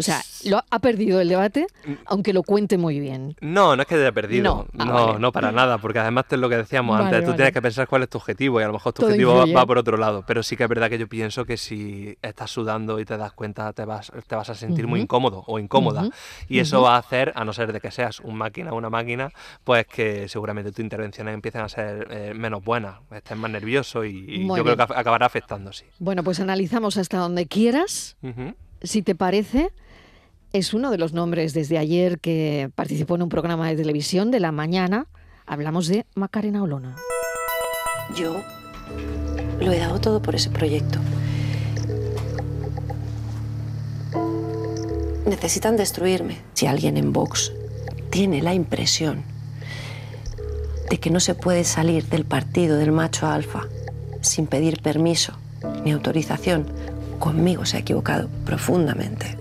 O 0.00 0.02
sea, 0.02 0.22
lo 0.46 0.64
ha 0.70 0.78
perdido 0.78 1.20
el 1.20 1.28
debate, 1.28 1.66
mm. 1.84 1.92
aunque 2.06 2.32
lo 2.32 2.42
cuente 2.42 2.78
muy 2.78 2.98
bien. 2.98 3.36
No, 3.42 3.76
no 3.76 3.82
es 3.82 3.86
que 3.86 3.96
haya 3.96 4.12
perdido. 4.12 4.66
No, 4.72 4.82
ah, 4.82 5.18
no, 5.20 5.30
para 5.30 5.52
nada, 5.52 5.76
porque 5.76 5.98
además 5.98 6.24
es 6.30 6.38
lo 6.38 6.48
que 6.48 6.56
decíamos 6.56 6.98
antes, 6.98 7.22
tú 7.22 7.34
tienes 7.34 7.52
que 7.52 7.60
pensar 7.60 7.86
cuál 7.86 8.04
es 8.04 8.08
tu 8.08 8.16
objetivo 8.16 8.58
y 8.58 8.64
a 8.64 8.66
lo 8.66 8.72
mejor 8.72 8.94
tu 8.94 9.04
objetivo 9.04 9.44
va, 9.46 9.66
por 9.66 9.76
otro 9.76 9.98
lado. 9.98 10.24
Pero 10.26 10.42
sí 10.42 10.56
que 10.56 10.62
es 10.62 10.70
verdad 10.70 10.88
que 10.88 10.96
yo 10.96 11.06
pienso 11.06 11.44
que 11.44 11.58
si 11.58 12.16
estás 12.22 12.50
sudando 12.50 12.98
y 12.98 13.04
te 13.04 13.18
das 13.18 13.34
cuenta, 13.34 13.74
te 13.74 13.84
vas, 13.84 14.10
te 14.26 14.34
vas 14.34 14.48
a 14.48 14.54
sentir 14.54 14.86
muy 14.86 15.00
incómodo 15.00 15.44
o 15.46 15.58
incómoda. 15.58 16.08
Y 16.48 16.60
eso 16.60 16.80
va 16.80 16.94
a 16.94 16.98
hacer, 16.98 17.34
a 17.36 17.44
no 17.44 17.52
ser 17.52 17.74
de 17.74 17.80
que 17.82 17.90
seas 17.90 18.20
un 18.20 18.36
máquina 18.36 18.72
o 18.72 18.76
una 18.76 18.88
máquina, 18.88 19.30
pues 19.64 19.86
que 19.86 20.30
seguramente 20.30 20.72
tus 20.72 20.80
intervenciones 20.80 21.34
empiecen 21.34 21.60
a 21.60 21.68
ser 21.68 22.08
eh, 22.10 22.32
menos 22.34 22.64
buenas, 22.64 23.00
estés 23.10 23.36
más 23.36 23.50
nervioso 23.50 24.02
y, 24.06 24.46
yo 24.46 24.64
creo 24.64 24.78
que 24.78 24.82
acabará 24.82 25.26
afectando, 25.26 25.74
sí. 25.74 25.84
Bueno, 25.98 26.24
pues 26.24 26.40
analizamos 26.40 26.96
hasta 26.96 27.18
donde 27.18 27.44
quieras. 27.44 28.16
Si 28.82 29.02
te 29.02 29.14
parece, 29.14 29.72
es 30.52 30.74
uno 30.74 30.90
de 30.90 30.98
los 30.98 31.12
nombres 31.12 31.54
desde 31.54 31.78
ayer 31.78 32.18
que 32.18 32.70
participó 32.74 33.14
en 33.14 33.22
un 33.22 33.28
programa 33.28 33.68
de 33.68 33.76
televisión 33.76 34.30
de 34.30 34.40
la 34.40 34.52
mañana. 34.52 35.06
Hablamos 35.46 35.86
de 35.86 36.06
Macarena 36.14 36.62
Olona. 36.62 36.96
Yo 38.16 38.42
lo 39.60 39.72
he 39.72 39.78
dado 39.78 40.00
todo 40.00 40.20
por 40.20 40.34
ese 40.34 40.50
proyecto. 40.50 40.98
Necesitan 45.26 45.76
destruirme. 45.76 46.38
Si 46.54 46.66
alguien 46.66 46.96
en 46.96 47.12
Vox 47.12 47.52
tiene 48.10 48.42
la 48.42 48.54
impresión 48.54 49.22
de 50.90 50.98
que 50.98 51.10
no 51.10 51.20
se 51.20 51.36
puede 51.36 51.62
salir 51.62 52.06
del 52.06 52.24
partido 52.24 52.76
del 52.76 52.90
macho 52.90 53.28
alfa 53.28 53.68
sin 54.22 54.48
pedir 54.48 54.82
permiso 54.82 55.34
ni 55.84 55.92
autorización, 55.92 56.66
conmigo 57.20 57.64
se 57.64 57.76
ha 57.76 57.80
equivocado 57.80 58.28
profundamente 58.44 59.39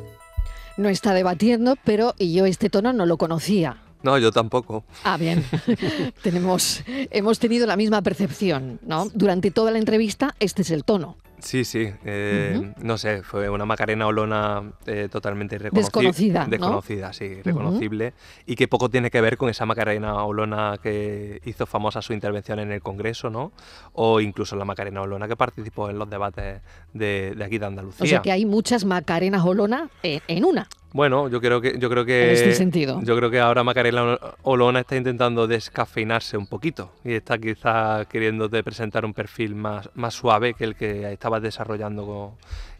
no 0.79 0.89
está 0.89 1.13
debatiendo, 1.13 1.75
pero 1.83 2.15
yo 2.17 2.45
este 2.45 2.69
tono 2.69 2.93
no 2.93 3.05
lo 3.05 3.17
conocía. 3.17 3.77
No, 4.01 4.17
yo 4.17 4.31
tampoco. 4.31 4.85
Ah, 5.03 5.17
bien. 5.17 5.43
Tenemos, 6.23 6.83
hemos 6.87 7.37
tenido 7.37 7.67
la 7.67 7.75
misma 7.75 8.01
percepción, 8.01 8.79
¿no? 8.85 9.09
Durante 9.13 9.51
toda 9.51 9.71
la 9.71 9.77
entrevista, 9.77 10.35
este 10.39 10.61
es 10.61 10.71
el 10.71 10.85
tono. 10.85 11.17
Sí, 11.41 11.65
sí. 11.65 11.89
Eh, 12.05 12.73
no 12.81 12.97
sé, 12.97 13.23
fue 13.23 13.49
una 13.49 13.65
Macarena 13.65 14.07
Olona 14.07 14.63
eh, 14.85 15.07
totalmente 15.11 15.57
Desconocida. 15.59 16.45
Desconocida, 16.45 17.13
sí, 17.13 17.41
reconocible. 17.41 18.13
Y 18.45 18.55
que 18.55 18.67
poco 18.67 18.89
tiene 18.89 19.09
que 19.09 19.21
ver 19.21 19.37
con 19.37 19.49
esa 19.49 19.65
Macarena 19.65 20.23
Olona 20.23 20.79
que 20.81 21.41
hizo 21.45 21.65
famosa 21.65 22.01
su 22.01 22.13
intervención 22.13 22.59
en 22.59 22.71
el 22.71 22.81
Congreso, 22.81 23.29
¿no? 23.29 23.51
O 23.93 24.19
incluso 24.19 24.55
la 24.55 24.65
Macarena 24.65 25.01
Olona 25.01 25.27
que 25.27 25.35
participó 25.35 25.89
en 25.89 25.97
los 25.97 26.09
debates 26.09 26.61
de, 26.93 27.37
aquí 27.43 27.57
de 27.57 27.65
Andalucía. 27.65 28.03
O 28.03 28.07
sea 28.07 28.21
que 28.21 28.31
hay 28.31 28.45
muchas 28.45 28.85
Macarenas 28.85 29.45
Olona 29.45 29.89
en 30.03 30.45
una. 30.45 30.67
Bueno, 30.91 31.29
yo 31.29 31.39
creo 31.39 31.61
que 31.61 31.77
yo 31.77 31.89
creo 31.89 32.03
que 32.03 32.33
este 32.33 32.55
sentido. 32.55 32.99
yo 33.03 33.15
creo 33.15 33.29
que 33.29 33.39
ahora 33.39 33.63
Macarena 33.63 34.17
Olona 34.41 34.79
está 34.79 34.95
intentando 34.95 35.45
descafeinarse 35.45 36.35
un 36.35 36.47
poquito 36.47 36.91
y 37.03 37.13
está 37.13 37.37
quizá 37.37 38.05
queriéndote 38.05 38.63
presentar 38.63 39.05
un 39.05 39.13
perfil 39.13 39.53
más, 39.53 39.89
más 39.93 40.15
suave 40.15 40.55
que 40.55 40.63
el 40.63 40.75
que 40.75 41.13
estabas 41.13 41.41
desarrollando 41.43 42.05
con, 42.05 42.31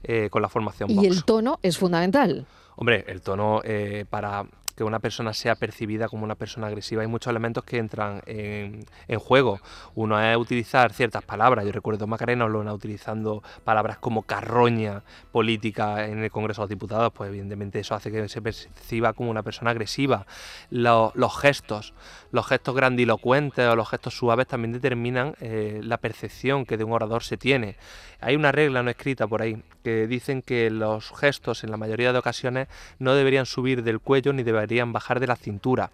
eh, 0.04 0.30
con 0.32 0.42
la 0.42 0.50
formación. 0.50 0.90
Y 0.90 1.06
el 1.06 1.24
tono 1.24 1.60
es 1.62 1.78
fundamental. 1.78 2.48
Hombre, 2.76 3.04
el 3.08 3.22
tono 3.22 3.62
eh, 3.64 4.06
para 4.10 4.46
que 4.80 4.86
una 4.86 5.00
persona 5.00 5.34
sea 5.34 5.56
percibida 5.56 6.08
como 6.08 6.24
una 6.24 6.36
persona 6.36 6.68
agresiva. 6.68 7.02
Hay 7.02 7.10
muchos 7.10 7.30
elementos 7.30 7.66
que 7.66 7.80
entran 7.80 8.22
en, 8.26 8.86
juego. 9.20 9.60
Uno 9.94 10.22
es 10.22 10.38
utilizar 10.38 10.94
ciertas 10.94 11.22
palabras. 11.22 11.66
Yo 11.66 11.74
recuerdo 11.74 12.08
Macarena 12.08 12.46
Olona 12.46 12.74
utilizando 12.74 13.44
palabras 13.66 13.98
como 13.98 14.22
carroña 14.22 15.04
política 15.34 16.08
en 16.08 16.24
el 16.24 16.32
Congreso 16.32 16.62
de 16.62 16.64
los 16.64 16.70
Diputados, 16.70 17.12
pues 17.14 17.28
evidentemente 17.28 17.82
eso 17.82 17.94
hace 17.94 18.10
que 18.10 18.30
se 18.30 18.42
perciba 18.42 19.12
como 19.12 19.32
una 19.32 19.44
persona 19.44 19.72
agresiva. 19.72 20.26
Los, 20.70 21.12
gestos, 21.42 21.94
los 22.32 22.48
gestos 22.48 22.74
grandilocuentes 22.74 23.68
o 23.68 23.76
los 23.76 23.90
gestos 23.90 24.16
suaves 24.16 24.48
también 24.48 24.72
determinan 24.72 25.36
eh, 25.42 25.82
la 25.84 25.98
percepción 25.98 26.66
que 26.66 26.78
de 26.78 26.86
un 26.86 26.94
orador 26.94 27.24
se 27.24 27.36
tiene. 27.36 27.76
Hay 28.22 28.38
una 28.38 28.54
regla 28.54 28.82
no 28.84 28.90
escrita 28.90 29.28
por 29.28 29.42
ahí 29.42 29.62
que 29.84 30.08
dicen 30.08 30.42
que 30.42 30.70
los 30.70 31.12
gestos 31.12 31.64
en 31.64 31.72
la 31.72 31.78
mayoría 31.78 32.12
de 32.12 32.20
ocasiones 32.20 32.68
no 32.98 33.16
deberían 33.16 33.46
subir 33.46 33.84
del 33.84 34.00
cuello 34.00 34.34
ni 34.34 34.44
deberían 34.44 34.69
bajar 34.92 35.20
de 35.20 35.28
la 35.28 35.36
cintura. 35.36 35.92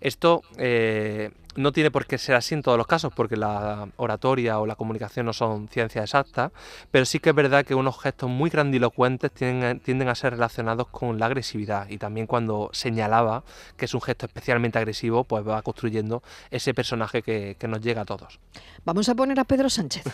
Esto 0.00 0.42
eh, 0.56 1.30
no 1.54 1.70
tiene 1.70 1.92
por 1.92 2.06
qué 2.06 2.18
ser 2.18 2.34
así 2.34 2.54
en 2.54 2.62
todos 2.62 2.76
los 2.76 2.88
casos, 2.88 3.12
porque 3.14 3.36
la 3.36 3.88
oratoria 3.96 4.58
o 4.58 4.66
la 4.66 4.74
comunicación 4.74 5.26
no 5.26 5.32
son 5.32 5.68
ciencias 5.68 6.02
exactas, 6.02 6.50
pero 6.90 7.04
sí 7.04 7.20
que 7.20 7.30
es 7.30 7.36
verdad 7.36 7.64
que 7.64 7.76
unos 7.76 8.00
gestos 8.00 8.28
muy 8.28 8.50
grandilocuentes 8.50 9.30
tienden, 9.30 10.08
a 10.08 10.14
ser 10.16 10.32
relacionados 10.32 10.88
con 10.88 11.20
la 11.20 11.26
agresividad 11.26 11.88
y 11.88 11.98
también 11.98 12.26
cuando 12.26 12.68
señalaba 12.72 13.44
que 13.76 13.84
es 13.84 13.94
un 13.94 14.00
gesto 14.00 14.26
especialmente 14.26 14.78
agresivo, 14.78 15.22
pues 15.22 15.46
va 15.46 15.62
construyendo 15.62 16.22
ese 16.50 16.74
personaje 16.74 17.22
que 17.22 17.68
nos 17.68 17.80
llega 17.80 18.02
a 18.02 18.04
todos. 18.04 18.40
Vamos 18.84 19.08
a 19.08 19.14
poner 19.14 19.38
a 19.38 19.44
Pedro 19.44 19.70
Sánchez. 19.70 20.04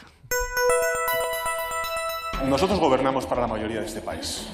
Nosotros 2.47 2.79
gobernamos 2.79 3.27
para 3.27 3.41
la 3.41 3.47
mayoría 3.47 3.81
de 3.81 3.87
este 3.87 4.01
país. 4.01 4.49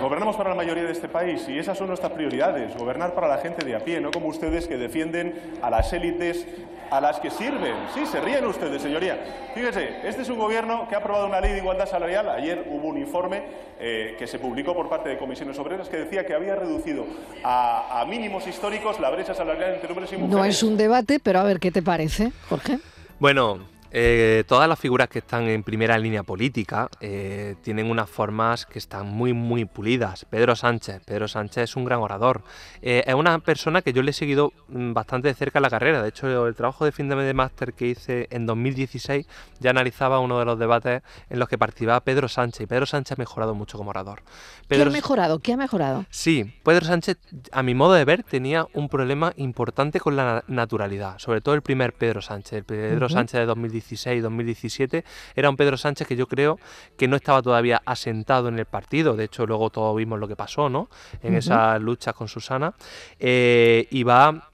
Gobernamos 0.00 0.36
para 0.36 0.50
la 0.50 0.56
mayoría 0.56 0.84
de 0.84 0.92
este 0.92 1.08
país 1.08 1.46
y 1.48 1.58
esas 1.58 1.76
son 1.76 1.88
nuestras 1.88 2.12
prioridades, 2.12 2.74
gobernar 2.76 3.14
para 3.14 3.28
la 3.28 3.38
gente 3.38 3.64
de 3.64 3.74
a 3.76 3.80
pie, 3.80 4.00
no 4.00 4.10
como 4.10 4.28
ustedes 4.28 4.66
que 4.66 4.78
defienden 4.78 5.58
a 5.60 5.68
las 5.70 5.92
élites 5.92 6.46
a 6.90 7.00
las 7.00 7.20
que 7.20 7.30
sirven. 7.30 7.74
Sí, 7.94 8.04
se 8.06 8.20
ríen 8.20 8.44
ustedes, 8.46 8.82
señoría. 8.82 9.18
Fíjese, 9.54 10.00
este 10.04 10.22
es 10.22 10.28
un 10.28 10.38
gobierno 10.38 10.88
que 10.88 10.96
ha 10.96 10.98
aprobado 10.98 11.26
una 11.26 11.40
ley 11.40 11.52
de 11.52 11.58
igualdad 11.58 11.86
salarial. 11.86 12.28
Ayer 12.30 12.66
hubo 12.68 12.88
un 12.88 12.98
informe 12.98 13.42
eh, 13.78 14.16
que 14.18 14.26
se 14.26 14.38
publicó 14.38 14.74
por 14.74 14.88
parte 14.88 15.08
de 15.08 15.18
comisiones 15.18 15.58
obreras 15.58 15.88
que 15.88 15.98
decía 15.98 16.26
que 16.26 16.34
había 16.34 16.56
reducido 16.56 17.04
a, 17.44 18.00
a 18.00 18.04
mínimos 18.06 18.46
históricos 18.46 18.98
la 18.98 19.10
brecha 19.10 19.34
salarial 19.34 19.74
entre 19.74 19.88
hombres 19.92 20.12
y 20.12 20.16
mujeres. 20.16 20.36
No 20.36 20.44
es 20.44 20.62
un 20.62 20.76
debate, 20.76 21.20
pero 21.20 21.38
a 21.38 21.44
ver 21.44 21.60
qué 21.60 21.70
te 21.70 21.82
parece, 21.82 22.32
Jorge. 22.48 22.78
Bueno, 23.20 23.60
eh, 23.92 24.44
todas 24.46 24.68
las 24.68 24.78
figuras 24.78 25.08
que 25.08 25.18
están 25.18 25.48
en 25.48 25.64
primera 25.64 25.98
línea 25.98 26.22
política 26.22 26.88
eh, 27.00 27.56
tienen 27.62 27.90
unas 27.90 28.08
formas 28.08 28.64
que 28.66 28.78
están 28.78 29.08
muy, 29.08 29.32
muy 29.32 29.64
pulidas. 29.64 30.24
Pedro 30.26 30.54
Sánchez, 30.54 31.02
Pedro 31.04 31.26
Sánchez 31.26 31.64
es 31.64 31.76
un 31.76 31.84
gran 31.84 32.00
orador. 32.00 32.42
Eh, 32.82 33.02
es 33.06 33.14
una 33.14 33.38
persona 33.40 33.82
que 33.82 33.92
yo 33.92 34.02
le 34.02 34.12
he 34.12 34.14
seguido 34.14 34.52
mm, 34.68 34.92
bastante 34.92 35.28
de 35.28 35.34
cerca 35.34 35.58
la 35.58 35.70
carrera. 35.70 36.02
De 36.02 36.08
hecho, 36.08 36.46
el 36.46 36.54
trabajo 36.54 36.84
de 36.84 36.92
fin 36.92 37.08
de 37.08 37.34
máster 37.34 37.72
que 37.72 37.88
hice 37.88 38.28
en 38.30 38.46
2016 38.46 39.26
ya 39.58 39.70
analizaba 39.70 40.20
uno 40.20 40.38
de 40.38 40.44
los 40.44 40.58
debates 40.58 41.02
en 41.28 41.38
los 41.38 41.48
que 41.48 41.58
participaba 41.58 42.00
Pedro 42.00 42.28
Sánchez. 42.28 42.62
Y 42.62 42.66
Pedro 42.66 42.86
Sánchez 42.86 43.18
ha 43.18 43.20
mejorado 43.20 43.54
mucho 43.54 43.76
como 43.76 43.90
orador. 43.90 44.22
¿Qué 44.68 44.80
ha 44.80 44.84
mejorado? 44.86 45.40
¿Qué 45.40 45.54
ha 45.54 45.56
mejorado? 45.56 46.06
Sí, 46.10 46.54
Pedro 46.62 46.86
Sánchez, 46.86 47.18
a 47.50 47.62
mi 47.64 47.74
modo 47.74 47.94
de 47.94 48.04
ver, 48.04 48.22
tenía 48.22 48.66
un 48.72 48.88
problema 48.88 49.32
importante 49.36 49.98
con 49.98 50.14
la 50.14 50.44
naturalidad. 50.46 51.18
Sobre 51.18 51.40
todo 51.40 51.56
el 51.56 51.62
primer 51.62 51.92
Pedro 51.92 52.22
Sánchez, 52.22 52.52
el 52.52 52.64
Pedro 52.64 53.08
Sánchez 53.08 53.40
de 53.40 53.46
2016 53.46 53.79
2016-2017, 53.80 55.04
era 55.34 55.50
un 55.50 55.56
Pedro 55.56 55.76
Sánchez 55.76 56.06
que 56.06 56.16
yo 56.16 56.26
creo 56.26 56.58
que 56.96 57.08
no 57.08 57.16
estaba 57.16 57.42
todavía 57.42 57.82
asentado 57.84 58.48
en 58.48 58.58
el 58.58 58.66
partido, 58.66 59.16
de 59.16 59.24
hecho 59.24 59.46
luego 59.46 59.70
todos 59.70 59.96
vimos 59.96 60.18
lo 60.18 60.28
que 60.28 60.36
pasó, 60.36 60.68
¿no? 60.68 60.88
En 61.22 61.34
esa 61.34 61.78
lucha 61.78 62.12
con 62.12 62.28
Susana, 62.28 62.74
eh, 63.18 63.86
y 63.90 64.02
va 64.02 64.49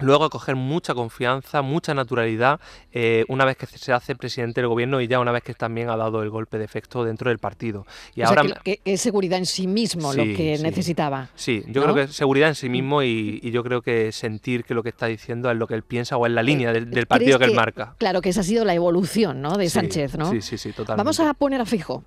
luego 0.00 0.24
a 0.24 0.30
coger 0.30 0.56
mucha 0.56 0.94
confianza, 0.94 1.62
mucha 1.62 1.94
naturalidad, 1.94 2.60
eh, 2.92 3.24
una 3.28 3.44
vez 3.44 3.56
que 3.56 3.66
se 3.66 3.92
hace 3.92 4.14
presidente 4.14 4.60
del 4.60 4.68
gobierno 4.68 5.00
y 5.00 5.08
ya 5.08 5.18
una 5.20 5.32
vez 5.32 5.42
que 5.42 5.54
también 5.54 5.88
ha 5.88 5.96
dado 5.96 6.22
el 6.22 6.30
golpe 6.30 6.58
de 6.58 6.64
efecto 6.64 7.04
dentro 7.04 7.30
del 7.30 7.38
partido. 7.38 7.86
Y 8.14 8.22
ahora 8.22 8.44
que, 8.62 8.80
es 8.84 9.00
seguridad 9.00 9.38
en 9.38 9.46
sí 9.46 9.66
mismo 9.66 10.12
lo 10.12 10.24
que 10.24 10.58
necesitaba. 10.60 11.30
Sí, 11.34 11.64
yo 11.68 11.82
creo 11.82 11.94
que 11.94 12.02
es 12.02 12.12
seguridad 12.12 12.48
en 12.48 12.54
sí 12.54 12.68
mismo 12.68 13.02
y, 13.02 13.40
yo 13.56 13.62
creo 13.62 13.80
que 13.80 14.12
sentir 14.12 14.64
que 14.64 14.74
lo 14.74 14.82
que 14.82 14.90
está 14.90 15.06
diciendo 15.06 15.50
es 15.50 15.56
lo 15.56 15.66
que 15.66 15.74
él 15.74 15.82
piensa 15.82 16.16
o 16.16 16.26
es 16.26 16.32
la 16.32 16.42
línea 16.42 16.72
del, 16.72 17.06
partido 17.06 17.38
que, 17.38 17.46
él 17.46 17.54
marca. 17.54 17.94
Claro, 17.98 18.20
que 18.20 18.30
esa 18.30 18.40
ha 18.40 18.44
sido 18.44 18.64
la 18.64 18.74
evolución 18.74 19.40
¿no? 19.40 19.56
de 19.56 19.70
Sánchez, 19.70 20.18
¿no? 20.18 20.30
Sí, 20.30 20.42
sí, 20.42 20.58
sí, 20.58 20.72
totalmente. 20.72 20.98
Vamos 20.98 21.20
a 21.20 21.32
poner 21.32 21.60
a 21.60 21.64
fijo. 21.64 22.04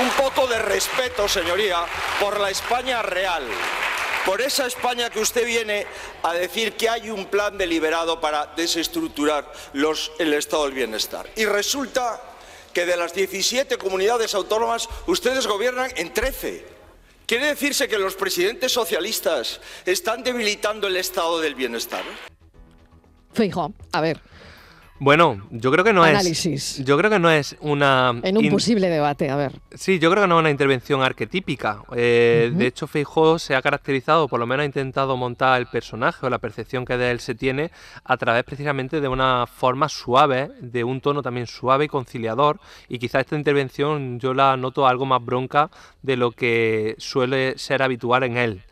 Un 0.00 0.08
poco 0.22 0.46
de 0.46 0.58
respeto, 0.58 1.26
señoría, 1.28 1.78
por 2.20 2.38
la 2.40 2.50
España 2.50 3.02
real 3.02 3.42
por 4.24 4.40
esa 4.40 4.66
España 4.66 5.10
que 5.10 5.20
usted 5.20 5.46
viene 5.46 5.86
a 6.22 6.32
decir 6.34 6.74
que 6.74 6.88
hay 6.88 7.10
un 7.10 7.26
plan 7.26 7.56
deliberado 7.56 8.20
para 8.20 8.46
desestructurar 8.56 9.50
el 10.18 10.34
estado 10.34 10.64
del 10.64 10.74
bienestar. 10.74 11.28
Y 11.36 11.44
resulta 11.46 12.20
que 12.72 12.86
de 12.86 12.96
las 12.96 13.14
17 13.14 13.76
comunidades 13.78 14.34
autónomas 14.34 14.88
ustedes 15.06 15.46
gobiernan 15.46 15.90
en 15.96 16.12
13. 16.12 16.64
¿Quiere 17.26 17.46
decirse 17.46 17.88
que 17.88 17.98
los 17.98 18.14
presidentes 18.14 18.72
socialistas 18.72 19.60
están 19.86 20.22
debilitando 20.22 20.88
el 20.88 20.96
estado 20.96 21.40
del 21.40 21.54
bienestar? 21.54 22.02
Feijo, 23.32 23.72
a 23.92 24.00
ver. 24.00 24.20
Bueno, 25.02 25.40
yo 25.50 25.72
creo 25.72 25.82
que 25.82 25.94
no 25.94 26.02
Análisis. 26.02 26.78
es. 26.78 26.84
Yo 26.84 26.98
creo 26.98 27.10
que 27.10 27.18
no 27.18 27.30
es 27.30 27.56
una. 27.60 28.20
En 28.22 28.36
un 28.36 28.50
posible 28.50 28.90
debate, 28.90 29.30
a 29.30 29.36
ver. 29.36 29.58
Sí, 29.74 29.98
yo 29.98 30.10
creo 30.10 30.24
que 30.24 30.28
no 30.28 30.36
es 30.36 30.40
una 30.40 30.50
intervención 30.50 31.00
arquetípica. 31.00 31.82
Eh, 31.96 32.52
de 32.54 32.66
hecho, 32.66 32.86
Feijóo 32.86 33.38
se 33.38 33.56
ha 33.56 33.62
caracterizado, 33.62 34.28
por 34.28 34.38
lo 34.38 34.46
menos 34.46 34.62
ha 34.62 34.66
intentado 34.66 35.16
montar 35.16 35.58
el 35.58 35.68
personaje 35.68 36.26
o 36.26 36.28
la 36.28 36.38
percepción 36.38 36.84
que 36.84 36.98
de 36.98 37.12
él 37.12 37.20
se 37.20 37.34
tiene 37.34 37.70
a 38.04 38.18
través 38.18 38.44
precisamente 38.44 39.00
de 39.00 39.08
una 39.08 39.46
forma 39.46 39.88
suave, 39.88 40.50
de 40.60 40.84
un 40.84 41.00
tono 41.00 41.22
también 41.22 41.46
suave 41.46 41.86
y 41.86 41.88
conciliador. 41.88 42.60
Y 42.86 42.98
quizá 42.98 43.20
esta 43.20 43.36
intervención 43.36 44.20
yo 44.20 44.34
la 44.34 44.54
noto 44.58 44.86
algo 44.86 45.06
más 45.06 45.24
bronca 45.24 45.70
de 46.02 46.18
lo 46.18 46.30
que 46.32 46.94
suele 46.98 47.56
ser 47.56 47.82
habitual 47.82 48.24
en 48.24 48.36
él. 48.36 48.62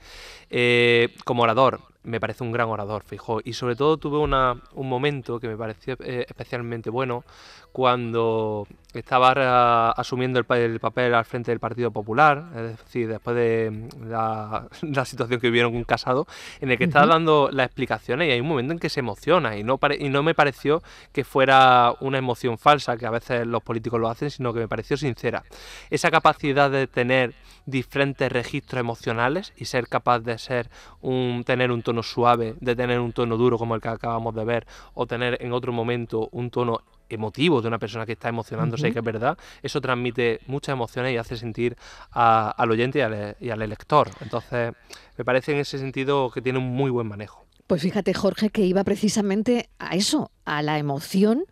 Eh, 0.51 1.15
como 1.25 1.43
orador, 1.43 1.81
me 2.03 2.21
parece 2.21 2.45
un 2.45 2.53
gran 2.53 2.69
orador, 2.69 3.03
fijo. 3.05 3.41
Y 3.45 3.53
sobre 3.53 3.77
todo 3.77 3.97
tuve 3.97 4.19
una, 4.19 4.57
un 4.73 4.89
momento 4.89 5.39
que 5.41 5.49
me 5.49 5.57
pareció 5.57 5.97
eh, 6.01 6.25
especialmente 6.29 6.91
bueno 6.91 7.25
cuando 7.73 8.67
estaba 8.95 9.91
asumiendo 9.91 10.39
el, 10.39 10.45
papel 10.81 11.15
al 11.15 11.25
frente 11.25 11.51
del 11.51 11.61
Partido 11.61 11.91
Popular, 11.91 12.47
es 12.57 12.79
decir, 12.79 13.09
después 13.09 13.37
de 13.37 13.89
la, 14.01 14.69
situación 15.05 15.41
que 15.41 15.49
vivieron 15.49 15.73
con 15.73 15.85
Casado, 15.85 16.27
en 16.61 16.71
el 16.71 16.79
que 16.79 16.85
estaba 16.85 17.07
dando 17.07 17.51
las 17.53 17.67
explicaciones 17.67 18.29
y 18.29 18.33
hay 18.33 18.41
un 18.41 18.49
momento 18.49 18.73
en 18.73 18.79
que 18.79 18.89
se 18.89 19.01
emociona 19.01 19.57
y 19.57 19.63
no, 19.63 19.79
y 19.99 20.09
no 20.09 20.23
me 20.23 20.35
pareció 20.35 20.83
que 21.13 21.25
fuera 21.25 21.95
una 22.01 22.19
emoción 22.19 22.59
falsa, 22.59 22.97
que 22.97 23.07
a 23.07 23.11
veces 23.11 23.47
los 23.47 23.63
políticos 23.63 24.01
lo 24.01 24.09
hacen, 24.09 24.31
sino 24.31 24.53
que 24.53 24.61
me 24.61 24.69
pareció 24.69 24.97
sincera. 24.97 25.45
Esa 25.91 26.11
capacidad 26.11 26.71
de 26.71 26.87
tener 26.87 27.35
diferentes 27.67 28.33
registros 28.33 28.81
emocionales 28.81 29.53
y 29.57 29.67
ser 29.67 29.89
capaz 29.89 30.21
de 30.21 30.39
ser 30.39 30.71
un, 31.01 31.45
tener 31.45 31.71
un 31.71 31.83
tono 31.89 32.03
suave, 32.03 32.55
de 32.61 32.77
tener 32.77 33.01
un 33.01 33.13
tono 33.13 33.39
duro 33.39 33.57
como 33.57 33.75
el 33.75 33.81
que 33.81 33.89
acabamos 33.89 34.35
de 34.35 34.45
ver, 34.45 34.67
o 34.93 35.07
tener 35.07 35.39
en 35.41 35.55
otro 35.55 35.73
momento 35.73 36.29
un 36.33 36.51
tono 36.51 36.83
emotivo 37.09 37.63
de 37.63 37.69
una 37.69 37.79
persona 37.79 38.05
que 38.05 38.13
está 38.13 38.29
emocionándose 38.29 38.89
y 38.89 38.93
que 38.93 38.99
es 38.99 39.05
verdad, 39.05 39.39
eso 39.63 39.81
transmite 39.81 40.41
muchas 40.47 40.75
emociones 40.75 41.15
y 41.15 41.17
hace 41.17 41.39
sentir 41.39 41.79
al 42.11 42.71
oyente 42.71 42.99
y 43.41 43.51
al, 43.51 43.63
elector. 43.63 44.11
Entonces, 44.21 44.75
me 45.17 45.25
parece 45.25 45.53
en 45.53 45.61
ese 45.61 45.79
sentido 45.79 46.31
que 46.31 46.43
tiene 46.43 46.59
un 46.59 46.67
muy 46.67 46.91
buen 46.91 47.07
manejo. 47.07 47.47
Pues 47.67 47.81
fíjate, 47.81 48.13
Jorge, 48.13 48.51
que 48.51 48.67
iba 48.67 48.85
precisamente 48.85 49.71
a 49.79 49.97
eso, 49.97 50.31
a 50.45 50.61
la 50.61 50.79
emoción, 50.79 51.45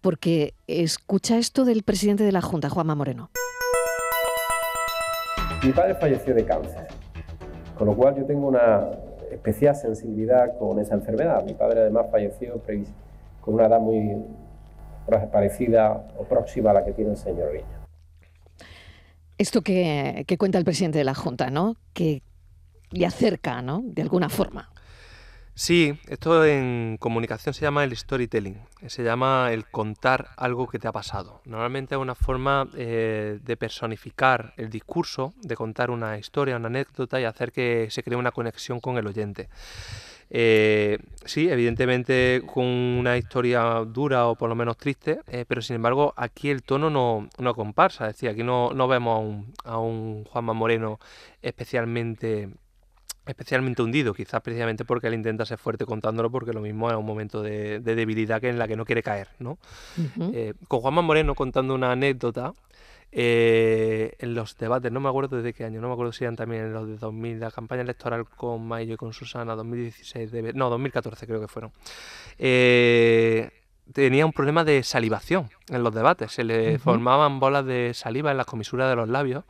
porque 0.00 0.54
escucha 0.66 1.38
esto 1.38 1.64
del 1.64 1.84
presidente 1.84 2.24
de 2.24 2.32
la 2.32 2.42
Junta, 2.42 2.68
Juanma 2.68 2.96
Moreno. 2.96 3.30
Mi 5.62 5.70
padre 5.70 5.94
falleció 5.94 6.34
de 6.34 6.44
cáncer, 6.44 6.88
con 7.78 7.86
lo 7.86 7.94
cual 7.94 8.16
yo 8.16 8.26
tengo 8.26 8.48
una 8.48 8.90
especial 9.34 9.74
sensibilidad 9.76 10.56
con 10.58 10.78
esa 10.78 10.94
enfermedad. 10.94 11.44
Mi 11.44 11.54
padre 11.54 11.80
además 11.80 12.06
falleció 12.10 12.60
con 13.40 13.54
una 13.54 13.66
edad 13.66 13.80
muy 13.80 14.24
parecida 15.30 16.06
o 16.16 16.24
próxima 16.24 16.70
a 16.70 16.74
la 16.74 16.84
que 16.84 16.92
tiene 16.92 17.12
el 17.12 17.16
señor 17.16 17.52
Viña. 17.52 17.84
Esto 19.36 19.62
que, 19.62 20.24
cuenta 20.38 20.58
el 20.58 20.64
presidente 20.64 20.98
de 20.98 21.04
la 21.04 21.14
Junta, 21.14 21.50
¿no? 21.50 21.76
Que 21.92 22.22
le 22.90 23.04
acerca, 23.04 23.60
¿no? 23.62 23.82
De 23.84 24.02
alguna 24.02 24.28
forma. 24.28 24.70
Sí, 25.56 25.96
esto 26.08 26.44
en 26.44 26.96
comunicación 26.98 27.54
se 27.54 27.60
llama 27.60 27.84
el 27.84 27.96
storytelling, 27.96 28.58
se 28.88 29.04
llama 29.04 29.52
el 29.52 29.66
contar 29.66 30.30
algo 30.36 30.66
que 30.66 30.80
te 30.80 30.88
ha 30.88 30.92
pasado. 30.92 31.42
Normalmente 31.44 31.94
es 31.94 32.00
una 32.00 32.16
forma 32.16 32.68
eh, 32.76 33.38
de 33.40 33.56
personificar 33.56 34.52
el 34.56 34.68
discurso, 34.68 35.32
de 35.42 35.54
contar 35.54 35.92
una 35.92 36.18
historia, 36.18 36.56
una 36.56 36.66
anécdota 36.66 37.20
y 37.20 37.24
hacer 37.24 37.52
que 37.52 37.86
se 37.90 38.02
cree 38.02 38.18
una 38.18 38.32
conexión 38.32 38.80
con 38.80 38.98
el 38.98 39.06
oyente. 39.06 39.48
Eh, 40.28 40.98
sí, 41.24 41.48
evidentemente 41.48 42.42
con 42.52 42.64
una 42.64 43.16
historia 43.16 43.84
dura 43.86 44.26
o 44.26 44.34
por 44.34 44.48
lo 44.48 44.56
menos 44.56 44.76
triste, 44.76 45.20
eh, 45.28 45.44
pero 45.46 45.62
sin 45.62 45.76
embargo 45.76 46.14
aquí 46.16 46.50
el 46.50 46.64
tono 46.64 46.90
no, 46.90 47.28
no 47.38 47.54
comparsa, 47.54 48.08
es 48.08 48.16
decir, 48.16 48.30
aquí 48.30 48.42
no, 48.42 48.72
no 48.74 48.88
vemos 48.88 49.14
a 49.14 49.18
un, 49.20 49.54
a 49.64 49.78
un 49.78 50.24
Juanma 50.24 50.52
Moreno 50.52 50.98
especialmente 51.42 52.48
especialmente 53.26 53.82
hundido, 53.82 54.14
quizás 54.14 54.40
precisamente 54.42 54.84
porque 54.84 55.06
él 55.06 55.14
intenta 55.14 55.44
ser 55.46 55.58
fuerte 55.58 55.84
contándolo, 55.86 56.30
porque 56.30 56.52
lo 56.52 56.60
mismo 56.60 56.90
es 56.90 56.96
un 56.96 57.06
momento 57.06 57.42
de, 57.42 57.80
debilidad 57.80 58.40
que 58.40 58.48
en 58.48 58.58
la 58.58 58.68
que 58.68 58.76
no 58.76 58.84
quiere 58.84 59.02
caer. 59.02 59.28
¿no? 59.38 59.58
Eh, 60.32 60.54
con 60.68 60.80
Juanma 60.80 61.02
Moreno 61.02 61.34
contando 61.34 61.74
una 61.74 61.92
anécdota, 61.92 62.52
eh, 63.16 64.16
en 64.18 64.34
los 64.34 64.58
debates, 64.58 64.90
no 64.90 64.98
me 64.98 65.08
acuerdo 65.08 65.36
desde 65.36 65.52
qué 65.52 65.64
año, 65.64 65.80
no 65.80 65.86
me 65.86 65.92
acuerdo 65.92 66.12
si 66.12 66.24
eran 66.24 66.34
también 66.34 66.64
en 66.64 66.72
los 66.72 66.88
de 66.88 66.96
2000, 66.96 67.38
la 67.38 67.52
campaña 67.52 67.82
electoral 67.82 68.26
con 68.26 68.66
Mayo 68.66 68.94
y 68.94 68.96
con 68.96 69.12
Susana, 69.12 69.54
2016, 69.54 70.32
no, 70.54 70.68
2014 70.68 71.24
creo 71.24 71.40
que 71.40 71.46
fueron. 71.46 71.70
Eh, 72.38 73.48
tenía 73.92 74.24
un 74.24 74.32
problema 74.32 74.64
de 74.64 74.82
salivación 74.82 75.50
en 75.68 75.82
los 75.82 75.94
debates. 75.94 76.32
Se 76.32 76.44
le 76.44 76.78
formaban 76.78 77.40
bolas 77.40 77.64
de 77.64 77.92
saliva 77.94 78.30
en 78.30 78.36
las 78.36 78.46
comisuras 78.46 78.88
de 78.88 78.96
los 78.96 79.08
labios 79.08 79.44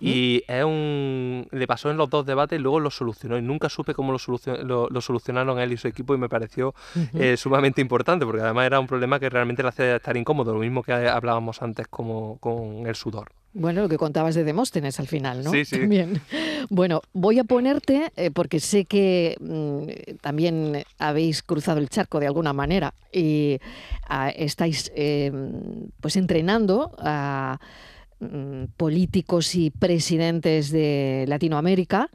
y 0.00 0.42
es 0.48 0.64
un 0.64 1.46
le 1.50 1.66
pasó 1.66 1.90
en 1.90 1.96
los 1.96 2.10
dos 2.10 2.26
debates 2.26 2.58
y 2.58 2.62
luego 2.62 2.80
lo 2.80 2.90
solucionó. 2.90 3.38
Y 3.38 3.42
nunca 3.42 3.68
supe 3.68 3.94
cómo 3.94 4.12
lo, 4.12 4.88
lo, 4.90 5.00
solucionaron 5.00 5.58
él 5.58 5.72
y 5.72 5.76
su 5.76 5.88
equipo 5.88 6.14
y 6.14 6.18
me 6.18 6.28
pareció 6.28 6.74
eh, 7.14 7.36
sumamente 7.36 7.80
importante 7.80 8.24
porque 8.26 8.42
además 8.42 8.66
era 8.66 8.80
un 8.80 8.86
problema 8.86 9.20
que 9.20 9.30
realmente 9.30 9.62
le 9.62 9.68
hacía 9.68 9.96
estar 9.96 10.16
incómodo, 10.16 10.52
lo 10.52 10.60
mismo 10.60 10.82
que 10.82 10.92
hablábamos 10.92 11.62
antes 11.62 11.86
como 11.88 12.38
con 12.38 12.86
el 12.86 12.94
sudor. 12.94 13.30
Bueno, 13.58 13.80
lo 13.80 13.88
que 13.88 13.96
contabas 13.96 14.34
de 14.34 14.44
Demóstenes 14.44 15.00
al 15.00 15.06
final, 15.06 15.42
¿no? 15.42 15.50
Sí, 15.50 15.64
sí. 15.64 15.78
También. 15.78 16.20
Bueno, 16.68 17.00
voy 17.14 17.38
a 17.38 17.44
ponerte, 17.44 18.12
eh, 18.16 18.30
porque 18.30 18.60
sé 18.60 18.84
que 18.84 19.36
mm, 19.40 20.16
también 20.20 20.84
habéis 20.98 21.42
cruzado 21.42 21.78
el 21.78 21.88
charco 21.88 22.18
de 22.18 22.26
alguna 22.26 22.52
manera 22.52 22.92
y 23.12 23.58
ah, 24.08 24.30
estáis 24.30 24.90
eh, 24.96 25.30
pues 26.00 26.16
entrenando 26.16 26.94
a 26.98 27.58
mm, 28.20 28.64
políticos 28.76 29.54
y 29.54 29.70
presidentes 29.70 30.70
de 30.70 31.24
Latinoamérica. 31.28 32.10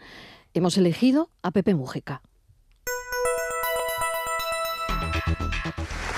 Hemos 0.54 0.78
elegido 0.78 1.30
a 1.42 1.52
Pepe 1.52 1.74
Mujica. 1.74 2.22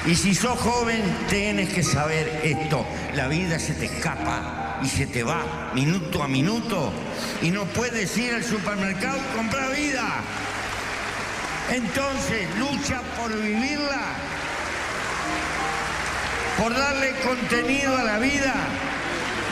Y 0.06 0.16
si 0.16 0.34
sos 0.34 0.60
joven, 0.60 1.02
tienes 1.30 1.72
que 1.74 1.84
saber 1.84 2.28
esto. 2.44 2.84
La 3.16 3.28
vida 3.30 3.58
se 3.58 3.74
te 3.76 3.86
escapa 3.86 4.63
y 4.84 4.88
se 4.88 5.08
te 5.08 5.24
va 5.24 5.72
minuto 5.74 6.22
a 6.22 6.28
minuto. 6.28 6.92
Y 7.42 7.52
no 7.52 7.66
puedes 7.66 8.18
ir 8.18 8.34
al 8.34 8.44
supermercado 8.44 9.18
y 9.18 9.36
comprar 9.36 9.76
vida. 9.76 10.22
Entonces, 11.72 12.48
lucha 12.60 13.02
por 13.18 13.34
vivirla. 13.36 14.02
Por 16.58 16.74
darle 16.74 17.14
contenido 17.26 17.98
a 17.98 18.04
la 18.04 18.20
vida. 18.20 18.54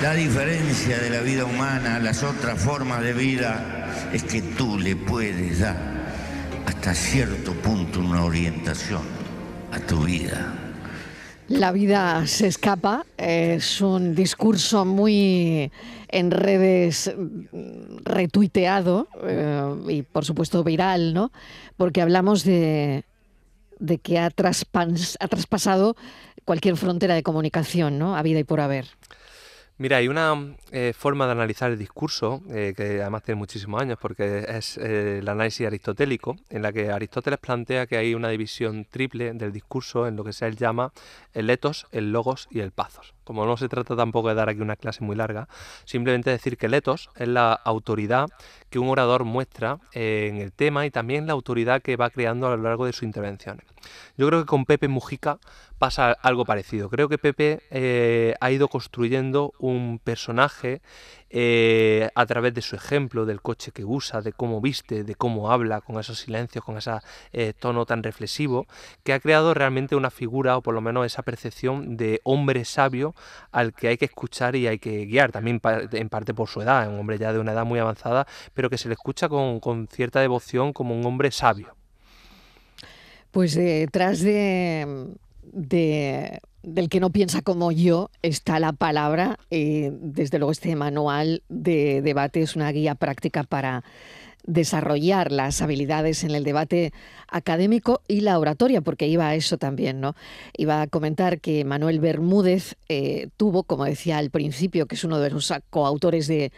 La 0.02 0.14
diferencia 0.14 0.98
de 0.98 1.10
la 1.10 1.22
vida 1.22 1.46
humana 1.46 1.96
a 1.96 2.00
las 2.00 2.24
otras 2.24 2.60
formas 2.60 3.02
de 3.02 3.14
vida 3.14 4.10
es 4.12 4.24
que 4.24 4.42
tú 4.42 4.78
le 4.78 4.96
puedes 4.96 5.60
dar 5.60 5.78
hasta 6.66 6.94
cierto 6.94 7.54
punto 7.54 8.00
una 8.00 8.24
orientación 8.24 9.04
a 9.72 9.80
tu 9.80 10.04
vida. 10.04 10.61
La 11.52 11.74
vida 11.74 12.26
se 12.28 12.48
escapa, 12.48 13.06
es 13.18 13.82
un 13.82 14.16
discurso 14.16 14.86
muy 14.86 15.70
en 16.08 16.32
redes 16.32 17.14
mm, 17.16 17.98
retuiteado 18.06 19.10
eh, 19.24 19.76
y 19.90 20.02
por 20.04 20.24
supuesto 20.24 20.64
viral, 20.64 21.14
¿no? 21.14 21.32
Porque 21.76 22.02
hablamos 22.02 22.46
de, 22.46 23.04
de 23.80 23.98
que 23.98 24.18
ha, 24.18 24.28
ha 24.28 25.28
traspasado 25.28 25.96
cualquier 26.46 26.78
frontera 26.78 27.16
de 27.16 27.24
comunicación, 27.24 28.00
¿no? 28.00 28.16
A 28.16 28.22
vida 28.24 28.40
y 28.40 28.44
por 28.46 28.62
haber. 28.62 28.86
Mira, 29.78 29.98
hay 29.98 30.08
una 30.08 30.56
eh, 30.72 30.94
forma 30.96 31.26
de 31.26 31.32
analizar 31.32 31.72
el 31.72 31.80
discurso, 31.80 32.44
eh, 32.50 32.74
que 32.76 33.02
además 33.02 33.24
tiene 33.24 33.40
muchísimos 33.40 33.82
años, 33.82 33.98
porque 34.00 34.46
es 34.48 34.78
eh, 34.78 35.20
el 35.20 35.28
análisis 35.28 35.66
aristotélico, 35.66 36.38
en 36.50 36.62
la 36.62 36.72
que 36.72 36.92
Aristóteles 36.92 37.40
plantea 37.40 37.88
que 37.88 37.98
hay 37.98 38.14
una 38.14 38.30
división 38.30 38.86
triple 38.86 39.34
del 39.34 39.52
discurso 39.52 40.08
en 40.08 40.16
lo 40.16 40.24
que 40.24 40.34
se 40.34 40.52
llama 40.52 40.94
el 41.34 41.50
etos, 41.50 41.88
el 41.92 42.12
logos 42.12 42.48
y 42.52 42.60
el 42.60 42.72
pathos. 42.72 43.16
Como 43.32 43.46
no 43.46 43.56
se 43.56 43.70
trata 43.70 43.96
tampoco 43.96 44.28
de 44.28 44.36
dar 44.36 44.50
aquí 44.50 44.60
una 44.60 44.76
clase 44.76 45.06
muy 45.06 45.16
larga, 45.16 45.48
simplemente 45.86 46.30
decir 46.30 46.58
que 46.58 46.66
el 46.66 46.74
etos 46.74 47.10
es 47.16 47.30
la 47.30 47.54
autoridad 47.54 48.28
que 48.70 48.78
un 48.78 48.90
orador 48.90 49.24
muestra 49.24 49.80
en 49.94 50.36
el 50.36 50.52
tema 50.52 50.86
y 50.86 50.92
también 50.92 51.28
la 51.28 51.32
autoridad 51.32 51.82
que 51.82 51.96
va 51.96 52.10
creando 52.10 52.48
a 52.48 52.58
lo 52.58 52.64
largo 52.64 52.86
de 52.86 52.92
sus 52.92 53.04
intervenciones. 53.04 53.66
Yo 54.18 54.28
creo 54.28 54.42
que 54.42 54.48
con 54.48 54.66
Pepe 54.66 54.90
Mujica 54.90 55.40
pasa 55.80 56.12
algo 56.12 56.44
parecido. 56.44 56.90
Creo 56.90 57.08
que 57.08 57.18
Pepe 57.18 57.62
eh, 57.70 58.36
ha 58.42 58.52
ido 58.52 58.68
construyendo 58.68 59.54
un 59.60 60.02
personaje 60.04 60.82
eh, 61.34 62.10
a 62.14 62.26
través 62.26 62.54
de 62.54 62.62
su 62.62 62.76
ejemplo, 62.76 63.26
del 63.26 63.42
coche 63.42 63.72
que 63.72 63.86
usa, 63.86 64.22
de 64.22 64.34
cómo 64.34 64.62
viste, 64.62 65.04
de 65.04 65.16
cómo 65.16 65.52
habla, 65.52 65.82
con 65.82 66.00
esos 66.00 66.20
silencios, 66.20 66.64
con 66.64 66.78
ese 66.78 66.92
eh, 67.32 67.54
tono 67.58 67.86
tan 67.86 68.04
reflexivo, 68.04 68.68
que 69.04 69.14
ha 69.14 69.20
creado 69.20 69.54
realmente 69.54 69.96
una 69.96 70.10
figura, 70.10 70.58
o 70.58 70.62
por 70.62 70.74
lo 70.74 70.82
menos 70.82 71.06
esa 71.06 71.24
percepción 71.24 71.98
de 71.98 72.22
hombre 72.24 72.66
sabio 72.66 73.16
al 73.52 73.74
que 73.74 73.88
hay 73.88 73.98
que 73.98 74.06
escuchar 74.06 74.56
y 74.56 74.68
hay 74.68 74.80
que 74.80 75.06
guiar, 75.06 75.32
también 75.32 75.62
en 75.92 76.10
parte 76.10 76.34
por 76.34 76.50
su 76.50 76.62
edad, 76.62 76.90
un 76.90 77.00
hombre 77.00 77.18
ya 77.18 77.34
de 77.34 77.40
una 77.40 77.54
edad 77.54 77.66
muy 77.66 77.80
avanzada, 77.80 78.28
pero 78.54 78.70
que 78.70 78.78
se 78.78 78.90
le 78.90 78.94
escucha 78.94 79.30
con 79.30 79.88
cierta 79.90 80.20
devoción 80.20 80.74
como 80.74 80.96
un 80.96 81.06
hombre 81.06 81.32
sabio. 81.32 81.76
Pues 83.32 83.56
detrás 83.56 84.20
de, 84.22 85.16
del 86.64 86.90
que 86.90 87.00
no 87.00 87.10
piensa 87.10 87.42
como 87.42 87.72
yo 87.72 88.10
está 88.22 88.60
la 88.60 88.74
palabra. 88.74 89.38
desde 89.50 90.40
luego 90.40 90.52
este 90.52 90.76
manual 90.76 91.44
de 91.50 92.02
debate 92.02 92.42
es 92.42 92.56
una 92.56 92.72
guía 92.72 92.96
práctica 92.96 93.44
para 93.44 93.84
desarrollar 94.44 95.32
las 95.32 95.62
habilidades 95.62 96.24
en 96.24 96.32
el 96.32 96.44
debate 96.44 96.94
académico 97.28 98.02
y 98.08 98.22
la 98.22 98.38
oratoria, 98.40 98.82
porque 98.82 99.08
iba 99.08 99.28
a 99.28 99.36
eso 99.36 99.58
también, 99.58 100.02
¿no? 100.02 100.16
Iba 100.58 100.82
a 100.82 100.88
comentar 100.88 101.40
que 101.40 101.64
Manuel 101.66 102.00
Bermúdez 102.00 102.76
eh, 102.90 103.30
tuvo, 103.38 103.64
como 103.64 103.86
decía 103.86 104.18
al 104.18 104.30
principio, 104.30 104.86
que 104.86 104.96
es 104.96 105.04
uno 105.04 105.20
de 105.20 105.30
los 105.30 105.54
coautores 105.70 106.28
de, 106.28 106.52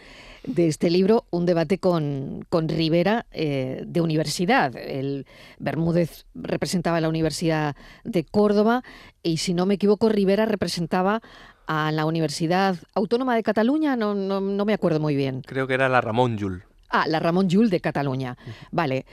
este 0.58 0.90
libro, 0.90 1.26
un 1.30 1.46
debate 1.46 1.78
con, 1.78 2.46
con 2.50 2.68
Rivera 2.68 3.26
eh, 3.32 3.84
de 3.86 4.02
universidad. 4.02 4.76
El 4.76 5.26
Bermúdez 5.60 6.26
representaba 6.36 7.00
la 7.00 7.10
Universidad 7.10 7.76
de 8.04 8.24
Córdoba 8.24 8.84
y, 9.22 9.38
si 9.38 9.54
no 9.54 9.66
me 9.66 9.76
equivoco, 9.76 10.10
Rivera 10.10 10.46
representaba 10.46 11.22
a 11.66 11.92
la 11.94 12.06
Universidad 12.06 12.76
Autónoma 12.94 13.36
de 13.36 13.44
Cataluña, 13.44 13.96
no, 13.96 14.16
no, 14.16 14.42
no 14.42 14.66
me 14.66 14.74
acuerdo 14.74 15.00
muy 15.00 15.16
bien. 15.16 15.44
Creo 15.46 15.66
que 15.66 15.76
era 15.76 15.88
la 15.88 16.02
Ramón 16.02 16.38
Llull. 16.38 16.64
Ah, 16.96 17.06
la 17.08 17.20
Ramón 17.20 17.50
Llull 17.50 17.72
de 17.72 17.80
Cataluña. 17.80 18.38
Vale. 18.72 19.08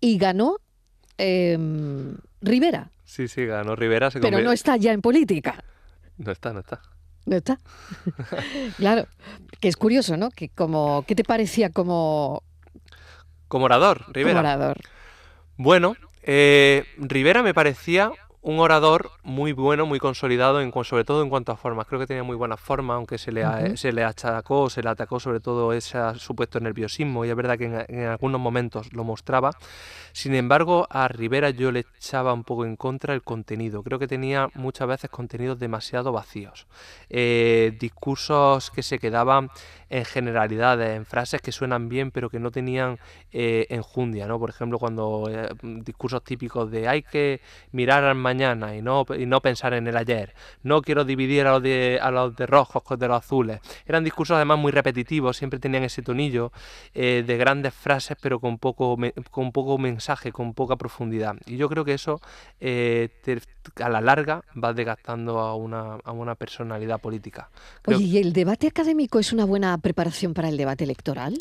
Y 0.00 0.16
ganó 0.16 0.56
em, 1.18 2.16
Rivera. 2.40 2.90
Sí, 3.04 3.28
sí, 3.28 3.44
ganó 3.44 3.76
Rivera. 3.76 4.10
Pero 4.10 4.40
no 4.40 4.52
está 4.52 4.78
ya 4.78 4.92
en 4.92 5.02
política. 5.02 5.62
No 6.16 6.32
está, 6.32 6.54
no 6.54 6.60
está. 6.60 6.80
No 7.26 7.36
está. 7.36 7.58
claro. 8.78 9.06
Que 9.60 9.68
es 9.68 9.76
curioso, 9.76 10.16
¿no? 10.16 10.30
Que 10.30 10.48
como, 10.48 11.04
¿Qué 11.06 11.14
te 11.14 11.24
parecía 11.24 11.68
como... 11.68 12.42
Como 13.48 13.66
orador, 13.66 14.06
Rivera? 14.14 14.40
Como 14.40 14.48
orador. 14.48 14.78
Bueno, 15.58 15.94
eh, 16.22 16.84
Rivera 16.96 17.42
me 17.42 17.52
parecía 17.52 18.12
un 18.46 18.60
orador 18.60 19.10
muy 19.24 19.50
bueno, 19.50 19.86
muy 19.86 19.98
consolidado, 19.98 20.60
en, 20.60 20.72
sobre 20.84 21.02
todo 21.02 21.20
en 21.24 21.28
cuanto 21.28 21.50
a 21.50 21.56
formas. 21.56 21.88
Creo 21.88 21.98
que 21.98 22.06
tenía 22.06 22.22
muy 22.22 22.36
buena 22.36 22.56
forma, 22.56 22.94
aunque 22.94 23.18
se 23.18 23.32
le, 23.32 23.76
se 23.76 23.90
le 23.90 24.04
achacó, 24.04 24.70
se 24.70 24.84
le 24.84 24.88
atacó 24.88 25.18
sobre 25.18 25.40
todo 25.40 25.72
ese 25.72 25.98
supuesto 26.14 26.60
nerviosismo, 26.60 27.24
y 27.24 27.30
es 27.30 27.34
verdad 27.34 27.58
que 27.58 27.64
en, 27.64 28.06
algunos 28.06 28.40
momentos 28.40 28.92
lo 28.92 29.02
mostraba. 29.02 29.50
Sin 30.16 30.34
embargo, 30.34 30.86
a 30.88 31.08
Rivera 31.08 31.50
yo 31.50 31.70
le 31.70 31.80
echaba 31.80 32.32
un 32.32 32.42
poco 32.42 32.64
en 32.64 32.76
contra 32.76 33.12
el 33.12 33.22
contenido. 33.22 33.82
Creo 33.82 33.98
que 33.98 34.08
tenía 34.08 34.48
muchas 34.54 34.88
veces 34.88 35.10
contenidos 35.10 35.58
demasiado 35.58 36.10
vacíos. 36.10 36.66
Eh, 37.10 37.76
discursos 37.78 38.70
que 38.70 38.82
se 38.82 38.98
quedaban 38.98 39.50
en 39.88 40.04
generalidades, 40.04 40.96
en 40.96 41.04
frases 41.04 41.40
que 41.40 41.52
suenan 41.52 41.88
bien 41.88 42.10
pero 42.10 42.30
que 42.30 42.40
no 42.40 42.50
tenían 42.50 42.98
eh, 43.30 43.66
enjundia, 43.70 44.26
¿no? 44.26 44.38
Por 44.38 44.50
ejemplo, 44.50 44.78
cuando 44.78 45.28
eh, 45.30 45.48
discursos 45.62 46.24
típicos 46.24 46.70
de 46.70 46.88
hay 46.88 47.02
que 47.02 47.40
mirar 47.72 48.04
al 48.04 48.16
mañana 48.16 48.74
y 48.74 48.82
no, 48.82 49.04
y 49.16 49.26
no 49.26 49.40
pensar 49.40 49.74
en 49.74 49.86
el 49.86 49.96
ayer, 49.96 50.34
no 50.62 50.82
quiero 50.82 51.04
dividir 51.04 51.46
a 51.46 51.52
los 51.52 51.62
de, 51.62 51.98
a 52.00 52.10
los 52.10 52.34
de 52.34 52.46
rojos 52.46 52.82
con 52.82 52.98
de 52.98 53.08
los 53.08 53.18
azules. 53.18 53.60
Eran 53.84 54.02
discursos 54.02 54.36
además 54.36 54.58
muy 54.58 54.72
repetitivos, 54.72 55.36
siempre 55.36 55.58
tenían 55.58 55.84
ese 55.84 56.02
tonillo 56.02 56.52
eh, 56.94 57.22
de 57.26 57.36
grandes 57.36 57.74
frases 57.74 58.16
pero 58.20 58.40
con 58.40 58.58
poco, 58.58 58.96
con 59.30 59.52
poco 59.52 59.78
mensaje, 59.78 60.05
con 60.32 60.54
poca 60.54 60.76
profundidad. 60.76 61.36
Y 61.46 61.56
yo 61.56 61.68
creo 61.68 61.84
que 61.84 61.94
eso 61.94 62.20
a 62.60 63.88
la 63.88 64.00
larga 64.00 64.42
va 64.62 64.72
desgastando 64.72 65.38
a 65.38 65.54
una, 65.54 65.94
a 66.04 66.12
una 66.12 66.34
personalidad 66.34 67.00
política. 67.00 67.50
Oye, 67.86 68.04
¿y 68.04 68.18
el 68.18 68.32
debate 68.32 68.66
académico 68.66 69.18
es 69.18 69.32
una 69.32 69.44
buena 69.44 69.76
preparación 69.78 70.34
para 70.34 70.48
el 70.48 70.56
debate 70.56 70.84
electoral? 70.84 71.36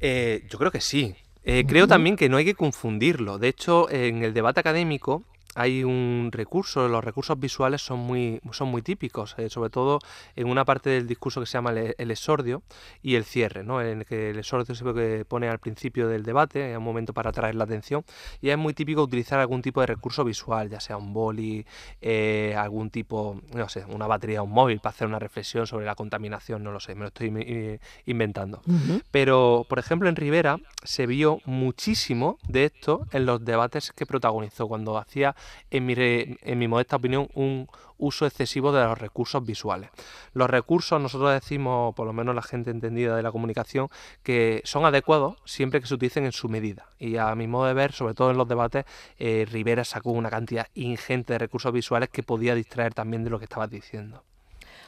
Eh, 0.00 0.46
yo 0.48 0.58
creo 0.58 0.70
que 0.70 0.80
sí. 0.80 1.14
Eh, 1.42 1.64
creo 1.66 1.86
también 1.86 2.16
que 2.16 2.28
no 2.28 2.36
hay 2.36 2.44
que 2.44 2.54
confundirlo. 2.54 3.38
De 3.38 3.48
hecho, 3.48 3.90
en 3.90 4.22
el 4.22 4.34
debate 4.34 4.60
académico 4.60 5.24
hay 5.54 5.82
un 5.82 6.30
recurso, 6.32 6.88
los 6.88 7.02
recursos 7.02 7.38
visuales 7.38 7.82
son 7.82 7.98
muy, 8.00 8.40
son 8.52 8.68
muy 8.68 8.82
típicos, 8.82 9.34
eh, 9.38 9.50
sobre 9.50 9.70
todo 9.70 9.98
en 10.36 10.48
una 10.48 10.64
parte 10.64 10.90
del 10.90 11.06
discurso 11.06 11.40
que 11.40 11.46
se 11.46 11.54
llama 11.54 11.72
el, 11.72 12.10
exordio 12.10 12.62
y 13.02 13.16
el 13.16 13.24
cierre, 13.24 13.64
¿no? 13.64 13.80
en 13.80 14.00
el 14.00 14.06
que 14.06 14.30
el 14.30 14.38
exordio 14.38 14.74
se 14.74 15.24
pone 15.24 15.48
al 15.48 15.58
principio 15.58 16.08
del 16.08 16.22
debate, 16.22 16.72
es 16.72 16.78
un 16.78 16.84
momento 16.84 17.12
para 17.12 17.30
atraer 17.30 17.56
la 17.56 17.64
atención, 17.64 18.04
y 18.40 18.50
es 18.50 18.58
muy 18.58 18.74
típico 18.74 19.02
utilizar 19.02 19.40
algún 19.40 19.62
tipo 19.62 19.80
de 19.80 19.88
recurso 19.88 20.24
visual, 20.24 20.70
ya 20.70 20.80
sea 20.80 20.96
un 20.96 21.12
boli, 21.12 21.66
eh, 22.00 22.54
algún 22.56 22.90
tipo, 22.90 23.40
no 23.52 23.68
sé, 23.68 23.84
una 23.86 24.06
batería, 24.06 24.42
un 24.42 24.52
móvil 24.52 24.78
para 24.78 24.90
hacer 24.90 25.08
una 25.08 25.18
reflexión 25.18 25.66
sobre 25.66 25.84
la 25.84 25.94
contaminación, 25.94 26.62
no 26.62 26.70
lo 26.70 26.80
sé, 26.80 26.94
me 26.94 27.02
lo 27.02 27.08
estoy 27.08 27.80
inventando. 28.06 28.62
Pero, 29.10 29.66
por 29.68 29.78
ejemplo, 29.78 30.08
en 30.08 30.16
Rivera 30.16 30.58
se 30.84 31.06
vio 31.06 31.40
muchísimo 31.44 32.38
de 32.48 32.66
esto 32.66 33.06
en 33.12 33.26
los 33.26 33.44
debates 33.44 33.92
que 33.92 34.06
protagonizó, 34.06 34.68
cuando 34.68 34.96
hacía 34.96 35.34
en 35.70 35.86
mi, 35.86 35.94
en 35.96 36.58
mi 36.58 36.68
modesta 36.68 36.96
opinión, 36.96 37.28
un 37.34 37.68
uso 37.98 38.26
excesivo 38.26 38.72
de 38.72 38.82
los 38.84 38.98
recursos 38.98 39.44
visuales. 39.44 39.90
Los 40.32 40.50
recursos, 40.50 41.00
nosotros 41.00 41.32
decimos, 41.32 41.94
por 41.94 42.06
lo 42.06 42.12
menos 42.12 42.34
la 42.34 42.42
gente 42.42 42.70
entendida 42.70 43.16
de 43.16 43.22
la 43.22 43.30
comunicación, 43.30 43.88
que 44.22 44.62
son 44.64 44.84
adecuados 44.84 45.36
siempre 45.44 45.80
que 45.80 45.86
se 45.86 45.94
utilicen 45.94 46.24
en 46.24 46.32
su 46.32 46.48
medida. 46.48 46.86
Y 46.98 47.16
a 47.16 47.34
mi 47.34 47.46
modo 47.46 47.66
de 47.66 47.74
ver, 47.74 47.92
sobre 47.92 48.14
todo 48.14 48.30
en 48.30 48.38
los 48.38 48.48
debates, 48.48 48.84
eh, 49.18 49.46
Rivera 49.50 49.84
sacó 49.84 50.10
una 50.10 50.30
cantidad 50.30 50.66
ingente 50.74 51.34
de 51.34 51.38
recursos 51.38 51.72
visuales 51.72 52.08
que 52.08 52.22
podía 52.22 52.54
distraer 52.54 52.94
también 52.94 53.22
de 53.22 53.30
lo 53.30 53.38
que 53.38 53.44
estabas 53.44 53.70
diciendo. 53.70 54.24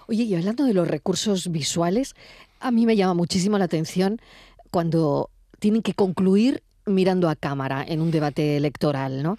Oye, 0.09 0.25
y 0.25 0.35
hablando 0.35 0.65
de 0.65 0.75
los 0.75 0.89
recursos 0.89 1.51
visuales, 1.53 2.15
a 2.61 2.71
mí 2.71 2.87
me 2.87 2.97
llama 2.97 3.15
muchísimo 3.15 3.59
la 3.59 3.67
atención 3.67 4.21
cuando 4.71 5.31
tienen 5.59 5.83
que 5.83 5.95
concluir 5.95 6.63
mirando 6.87 7.29
a 7.29 7.37
cámara 7.37 7.85
en 7.87 8.01
un 8.01 8.11
debate 8.11 8.57
electoral, 8.57 9.23
¿no? 9.23 9.39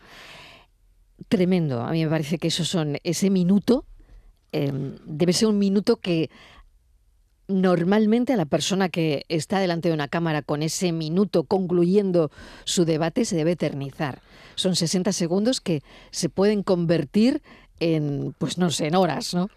Tremendo. 1.27 1.81
A 1.81 1.91
mí 1.91 2.03
me 2.03 2.09
parece 2.09 2.37
que 2.37 2.47
eso 2.47 2.65
son 2.65 2.97
ese 3.03 3.29
minuto 3.29 3.85
em, 4.51 4.95
debe 5.05 5.33
ser 5.33 5.47
un 5.47 5.57
minuto 5.57 5.97
que 5.97 6.29
normalmente 7.47 8.33
a 8.33 8.37
la 8.37 8.45
persona 8.45 8.89
que 8.89 9.25
está 9.27 9.59
delante 9.59 9.89
de 9.89 9.93
una 9.93 10.07
cámara 10.07 10.41
con 10.41 10.63
ese 10.63 10.91
minuto 10.91 11.43
concluyendo 11.43 12.31
su 12.63 12.85
debate 12.85 13.25
se 13.25 13.35
debe 13.35 13.51
eternizar. 13.51 14.21
Son 14.55 14.75
60 14.75 15.11
segundos 15.11 15.59
que 15.59 15.81
se 16.11 16.29
pueden 16.29 16.63
convertir 16.63 17.41
en, 17.79 18.33
pues 18.37 18.57
no 18.57 18.69
sé, 18.69 18.87
en 18.87 18.95
horas, 18.95 19.33
¿no? 19.33 19.49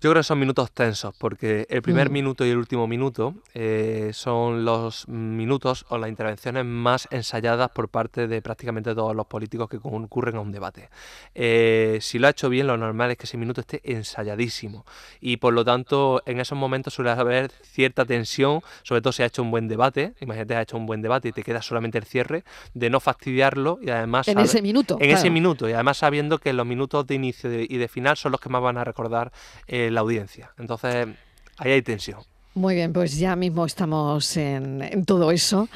Yo 0.00 0.10
creo 0.10 0.20
que 0.20 0.24
son 0.24 0.38
minutos 0.38 0.70
tensos, 0.70 1.12
porque 1.18 1.66
el 1.68 1.82
primer 1.82 2.08
mm. 2.08 2.12
minuto 2.12 2.46
y 2.46 2.50
el 2.50 2.56
último 2.56 2.86
minuto 2.86 3.34
eh, 3.52 4.10
son 4.12 4.64
los 4.64 5.08
minutos 5.08 5.86
o 5.88 5.98
las 5.98 6.08
intervenciones 6.08 6.64
más 6.64 7.08
ensayadas 7.10 7.70
por 7.70 7.88
parte 7.88 8.28
de 8.28 8.40
prácticamente 8.40 8.94
todos 8.94 9.16
los 9.16 9.26
políticos 9.26 9.68
que 9.68 9.80
concurren 9.80 10.36
a 10.36 10.40
un 10.40 10.52
debate. 10.52 10.88
Eh, 11.34 11.98
si 12.00 12.20
lo 12.20 12.28
ha 12.28 12.30
hecho 12.30 12.48
bien, 12.48 12.68
lo 12.68 12.76
normal 12.76 13.10
es 13.10 13.16
que 13.16 13.24
ese 13.24 13.36
minuto 13.36 13.60
esté 13.60 13.80
ensayadísimo 13.82 14.86
y 15.20 15.38
por 15.38 15.52
lo 15.52 15.64
tanto 15.64 16.22
en 16.26 16.38
esos 16.38 16.56
momentos 16.56 16.94
suele 16.94 17.10
haber 17.10 17.50
cierta 17.64 18.04
tensión, 18.04 18.60
sobre 18.84 19.00
todo 19.00 19.12
si 19.12 19.24
ha 19.24 19.26
hecho 19.26 19.42
un 19.42 19.50
buen 19.50 19.66
debate, 19.66 20.14
imagínate 20.20 20.54
ha 20.54 20.62
hecho 20.62 20.76
un 20.76 20.86
buen 20.86 21.02
debate 21.02 21.30
y 21.30 21.32
te 21.32 21.42
queda 21.42 21.60
solamente 21.60 21.98
el 21.98 22.04
cierre, 22.04 22.44
de 22.72 22.88
no 22.88 23.00
fastidiarlo 23.00 23.80
y 23.82 23.90
además... 23.90 24.28
En 24.28 24.38
ese 24.38 24.62
minuto. 24.62 24.96
En 25.00 25.10
ese 25.10 25.28
minuto 25.28 25.68
y 25.68 25.72
además 25.72 25.96
sabiendo 25.96 26.38
que 26.38 26.52
los 26.52 26.66
minutos 26.66 27.04
de 27.04 27.16
inicio 27.16 27.50
y 27.52 27.76
de 27.78 27.88
final 27.88 28.16
son 28.16 28.30
los 28.30 28.40
que 28.40 28.48
más 28.48 28.62
van 28.62 28.78
a 28.78 28.84
recordar. 28.84 29.32
Eh, 29.66 29.87
la 29.94 30.00
audiencia. 30.00 30.52
Entonces, 30.58 31.08
ahí 31.56 31.72
hay 31.72 31.82
tensión. 31.82 32.20
Muy 32.54 32.74
bien, 32.74 32.92
pues 32.92 33.18
ya 33.18 33.36
mismo 33.36 33.66
estamos 33.66 34.36
en, 34.36 35.04
todo 35.04 35.30
eso. 35.30 35.68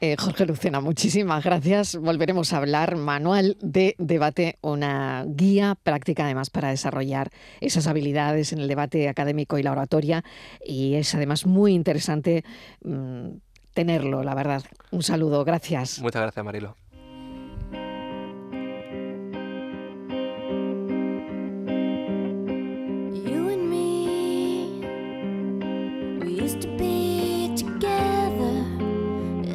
Eh, 0.00 0.16
Jorge 0.18 0.44
Lucena, 0.44 0.80
muchísimas 0.80 1.44
gracias. 1.44 1.96
Volveremos 1.96 2.52
a 2.52 2.58
hablar. 2.58 2.96
Manual 2.96 3.56
de 3.60 3.94
debate, 3.98 4.58
una 4.60 5.24
guía 5.28 5.76
práctica 5.80 6.24
además 6.24 6.50
para 6.50 6.70
desarrollar 6.70 7.30
esas 7.60 7.86
habilidades 7.86 8.52
en 8.52 8.58
el 8.58 8.68
debate 8.68 9.08
académico 9.08 9.56
y 9.56 9.62
la 9.62 9.72
oratoria. 9.72 10.24
Y 10.64 10.94
es 10.94 11.14
además 11.14 11.46
muy 11.46 11.74
interesante 11.74 12.44
mm, 12.82 13.28
tenerlo, 13.72 14.24
la 14.24 14.34
verdad. 14.34 14.64
Un 14.90 15.02
saludo, 15.02 15.44
gracias. 15.44 16.00
Muchas 16.00 16.22
gracias, 16.22 16.44
Marilo. 16.44 16.76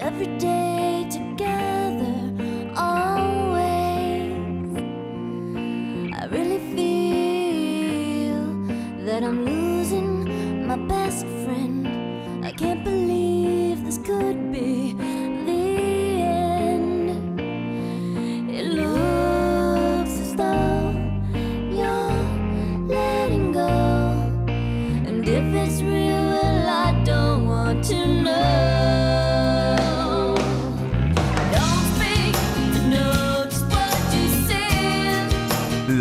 Every 0.02 0.38
day 0.38 1.08
together, 1.10 2.14
always. 2.76 4.34
I 6.14 6.26
really 6.30 6.60
feel 6.76 8.44
that 9.06 9.24
I'm 9.24 9.46
losing 9.46 10.68
my 10.68 10.76
best 10.76 11.26
friend. 11.44 11.88
I 12.46 12.52
can't 12.52 12.84
believe 12.84 13.86
this 13.86 13.98
could 14.00 14.52
be. 14.52 14.96